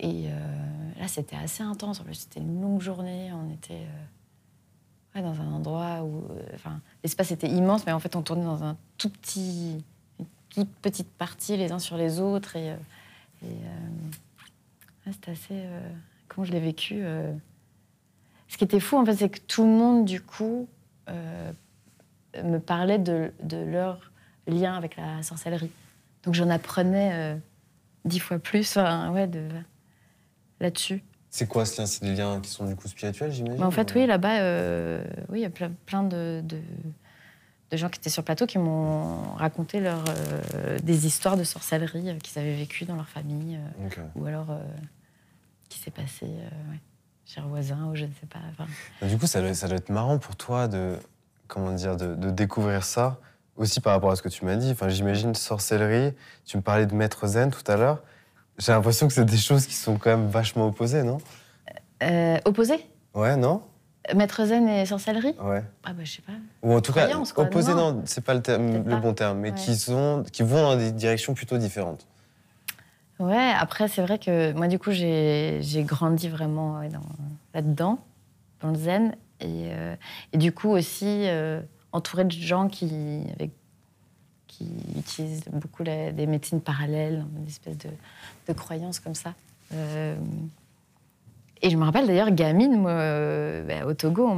[0.00, 2.00] et euh, là, c'était assez intense.
[2.00, 3.30] En plus, c'était une longue journée.
[3.32, 3.86] On était
[5.16, 6.24] euh, dans un endroit où.
[6.30, 6.70] euh,
[7.04, 9.84] l'espace était immense, mais en fait, on tournait dans un tout petit.
[10.56, 12.56] Une toute petite partie, les uns sur les autres.
[12.56, 12.70] Et.
[12.70, 12.76] euh,
[13.42, 15.46] et, euh, ouais, c'était assez.
[15.52, 15.80] euh,
[16.26, 17.02] comment je l'ai vécu
[18.50, 20.66] ce qui était fou, en fait, c'est que tout le monde, du coup,
[21.08, 24.10] me parlait de, de leur
[24.46, 25.70] lien avec la sorcellerie.
[26.24, 27.36] Donc j'en apprenais
[28.06, 29.48] dix fois plus enfin, ouais, de,
[30.60, 31.02] là-dessus.
[31.30, 31.86] C'est quoi ce lien?
[31.86, 35.04] C'est des liens qui sont du coup spirituels, j'imagine Mais en fait, oui, là-bas, euh,
[35.28, 36.58] oui, il y a plein, plein de, de,
[37.70, 41.44] de gens qui étaient sur le plateau qui m'ont raconté leur, euh, des histoires de
[41.44, 44.46] sorcellerie euh, qu'ils avaient vécues dans leur famille, euh, ou alors
[45.68, 46.80] qui s'est passé ouais,
[47.26, 48.38] chez un voisin, ou je ne sais pas.
[49.02, 50.96] Mais Du coup, ça doit, ça doit être marrant pour toi de,
[51.46, 53.18] comment dire, de, de découvrir ça,
[53.56, 54.70] aussi par rapport à ce que tu m'as dit.
[54.70, 56.14] Enfin, j'imagine sorcellerie,
[56.46, 58.02] tu me parlais de maître zen tout à l'heure.
[58.56, 61.18] J'ai l'impression que c'est des choses qui sont quand même vachement opposées, non?
[62.02, 63.62] Euh, opposé Ouais, non?
[64.14, 65.62] Maître zen et sorcellerie Ouais.
[65.84, 66.32] Ah bah je sais pas.
[66.62, 68.02] Ou en tout cas, Croyance, opposées, Non.
[68.06, 68.96] c'est pas le, terme- pas.
[68.96, 69.54] bon terme, mais Ouais.
[69.56, 72.06] qui, sont, qui vont dans des directions plutôt différentes.
[73.18, 76.88] Ouais, après c'est vrai que moi du coup j'ai grandi vraiment ouais,
[77.54, 77.98] là-dedans,
[78.60, 79.16] dans le zen.
[79.40, 79.94] Et, euh,
[80.32, 81.60] et du coup aussi euh,
[81.92, 83.50] entourée de gens qui, avec,
[84.46, 87.88] qui utilisent beaucoup la- des médecines parallèles, une espèce de,
[88.48, 89.34] de croyances comme ça.
[89.74, 90.16] Euh,
[91.62, 94.32] et je me rappelle d'ailleurs, gamine, moi, euh, bah, au Togo,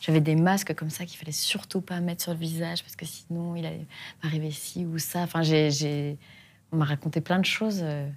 [0.00, 3.04] j'avais des masques comme ça qu'il fallait surtout pas mettre sur le visage parce que
[3.06, 3.86] sinon il allait
[4.22, 5.20] m'arriver ci ou ça.
[5.20, 5.42] Enfin,
[6.72, 8.08] on m'a raconté plein de choses, euh,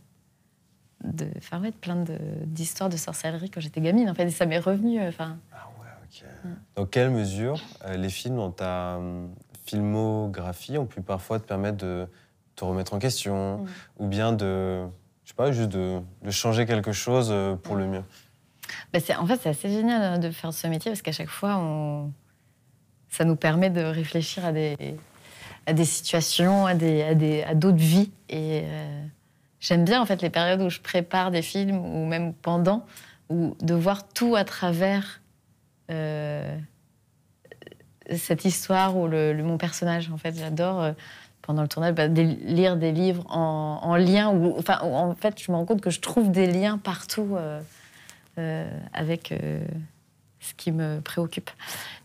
[1.03, 2.03] de, enfin ouais, plein
[2.45, 4.09] d'histoires de sorcellerie quand j'étais gamine.
[4.09, 4.99] En fait, et ça m'est revenu.
[4.99, 6.25] euh, Enfin, Ah ouais, ok.
[6.75, 9.29] Dans quelle mesure euh, les films dans ta hum,
[9.65, 12.07] filmographie ont pu parfois te permettre de
[12.55, 13.67] te remettre en question Mm.
[13.99, 14.85] ou bien de,
[15.23, 18.03] je sais pas, juste de, de changer quelque chose pour le mieux?
[18.93, 21.55] Bah, en fait, c'est assez génial hein, de faire ce métier parce qu'à chaque fois,
[23.09, 28.11] ça nous permet de réfléchir à des, situations, à d'autres vies.
[28.29, 29.05] Et euh,
[29.59, 32.85] j'aime bien en fait les périodes où je prépare des films ou même pendant,
[33.29, 35.21] ou de voir tout à travers
[35.91, 36.57] euh,
[38.13, 40.11] cette histoire ou mon personnage.
[40.11, 40.81] En fait, j'adore.
[40.81, 40.93] euh,
[41.41, 45.51] pendant le tournage, bah, lire des livres en, en lien, enfin, où, en fait, je
[45.51, 47.37] me rends compte que je trouve des liens partout
[48.93, 49.65] avec euh,
[50.39, 51.49] ce qui me préoccupe.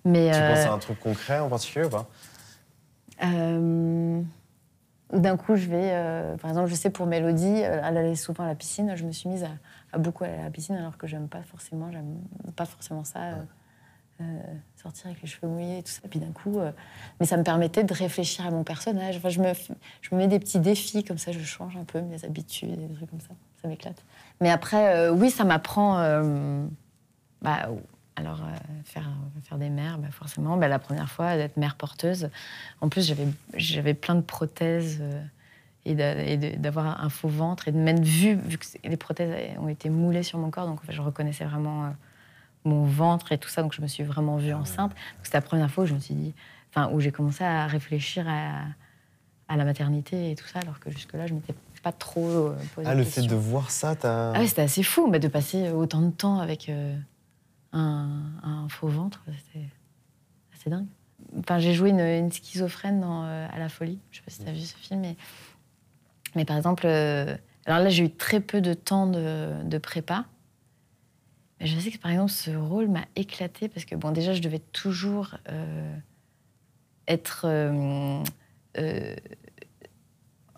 [0.05, 2.09] Mais Tu euh, penses à un truc concret en particulier ou pas?
[3.23, 4.23] Euh,
[5.13, 8.45] d'un coup, je vais, euh, par exemple, je sais pour Mélodie, euh, elle allait souvent
[8.45, 8.95] à la piscine.
[8.97, 9.51] Je me suis mise à,
[9.93, 12.17] à beaucoup aller à la piscine alors que j'aime pas forcément, j'aime
[12.57, 13.21] pas forcément ça.
[14.21, 14.43] euh,
[14.77, 16.03] sortir avec les cheveux mouillés et tout ça.
[16.05, 16.61] Et puis d'un coup,
[17.19, 19.17] mais ça me permettait de réfléchir à mon personnage.
[19.17, 19.53] Enfin, je, me,
[20.03, 22.87] je me mets des petits défis comme ça, je change un peu mes habitudes et
[22.87, 23.35] des trucs comme ça.
[23.63, 24.03] Ça m'éclate.
[24.41, 25.97] Mais après, oui, ça m'apprend.
[27.43, 27.69] bah,
[28.17, 28.41] alors,
[28.85, 29.09] faire,
[29.43, 32.31] faire des mères, bah, forcément, bah, la première fois, d'être mère porteuse.
[32.81, 33.15] En plus,
[33.55, 35.03] j'avais plein de prothèses
[35.87, 39.89] et d'avoir un faux ventre et de m'être vue, vu que les prothèses ont été
[39.89, 41.89] moulées sur mon corps, donc je reconnaissais vraiment euh,
[42.65, 44.93] mon ventre et tout ça, donc je me suis vraiment vue ah enceinte.
[45.23, 46.35] C'était la première fois où je me suis dit,
[46.71, 48.65] enfin, où j'ai commencé à réfléchir à,
[49.49, 52.89] à, la maternité et tout ça, alors que jusque-là, je m'étais pas trop euh, posé
[52.89, 54.33] Ah, le fait de voir ça, t'as.
[54.33, 56.97] Ah, c'était assez fou, mais de passer autant de temps avec euh,
[57.73, 59.67] un, un, faux ventre, c'était
[60.55, 60.87] assez dingue.
[61.39, 63.99] Enfin, j'ai joué une, une schizophrène dans À la folie.
[64.11, 65.17] Je sais pas si tu as vu ce film, mais
[66.37, 70.27] mais par exemple, euh, alors là, j'ai eu très peu de temps de, prépa.
[71.61, 74.41] Mais je sais que par exemple, ce rôle m'a éclaté parce que, bon, déjà, je
[74.41, 75.97] devais toujours euh,
[77.09, 77.43] être.
[77.47, 78.23] Euh,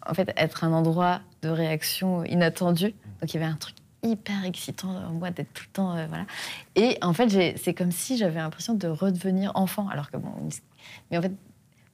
[0.06, 2.94] en fait, être un endroit de réaction inattendue.
[3.20, 6.06] Donc, il y avait un truc hyper excitant en moi d'être tout le temps.
[6.08, 6.26] voilà.
[6.74, 9.88] Et en fait, c'est comme si j'avais l'impression de redevenir enfant.
[9.88, 10.32] Alors que, bon.
[11.10, 11.32] Mais en fait,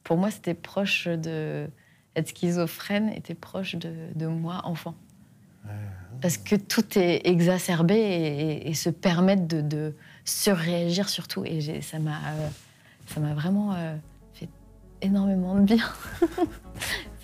[0.05, 1.69] pour moi, c'était proche de
[2.17, 4.95] être schizophrène était proche de, moi, enfant.
[6.21, 9.95] Parce que tout est exacerbé et, se permettre de, de
[10.25, 11.45] surréagir surtout.
[11.45, 13.95] Et ça m'a euh, m'a vraiment euh,
[14.33, 14.49] fait
[15.03, 15.85] énormément de bien.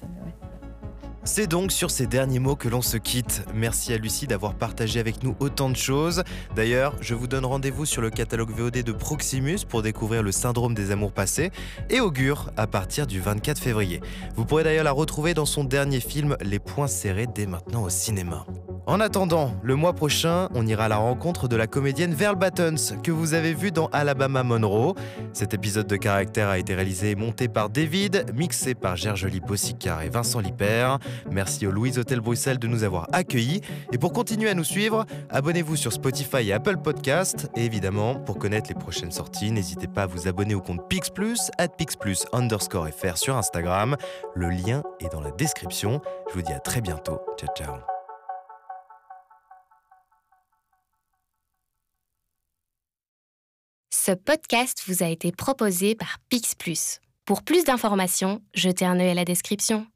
[1.26, 3.44] C'est donc sur ces derniers mots que l'on se quitte.
[3.54, 6.22] Merci à Lucie d'avoir partagé avec nous autant de choses.
[6.54, 10.74] D'ailleurs, je vous donne rendez-vous sur le catalogue VOD de Proximus pour découvrir le syndrome
[10.74, 11.50] des amours passés
[11.88, 14.02] et augure à partir du 24 février.
[14.36, 17.90] Vous pourrez d'ailleurs la retrouver dans son dernier film Les Points Serrés dès maintenant au
[17.90, 18.44] cinéma.
[18.86, 22.94] En attendant, le mois prochain, on ira à la rencontre de la comédienne Verle Battens,
[23.02, 24.94] que vous avez vue dans Alabama Monroe.
[25.32, 30.02] Cet épisode de caractère a été réalisé et monté par David, mixé par Gergely Bossicard
[30.02, 30.98] et Vincent Lippert.
[31.30, 33.62] Merci au Louise Hotel Bruxelles de nous avoir accueillis.
[33.90, 37.48] Et pour continuer à nous suivre, abonnez-vous sur Spotify et Apple Podcast.
[37.56, 41.38] Et évidemment, pour connaître les prochaines sorties, n'hésitez pas à vous abonner au compte PixPlus,
[41.56, 43.96] at PixPlus underscore FR sur Instagram.
[44.34, 46.02] Le lien est dans la description.
[46.28, 47.20] Je vous dis à très bientôt.
[47.38, 47.93] Ciao, ciao.
[54.06, 57.00] Ce podcast vous a été proposé par PixPlus.
[57.24, 59.86] Pour plus d'informations, jetez un œil à la description.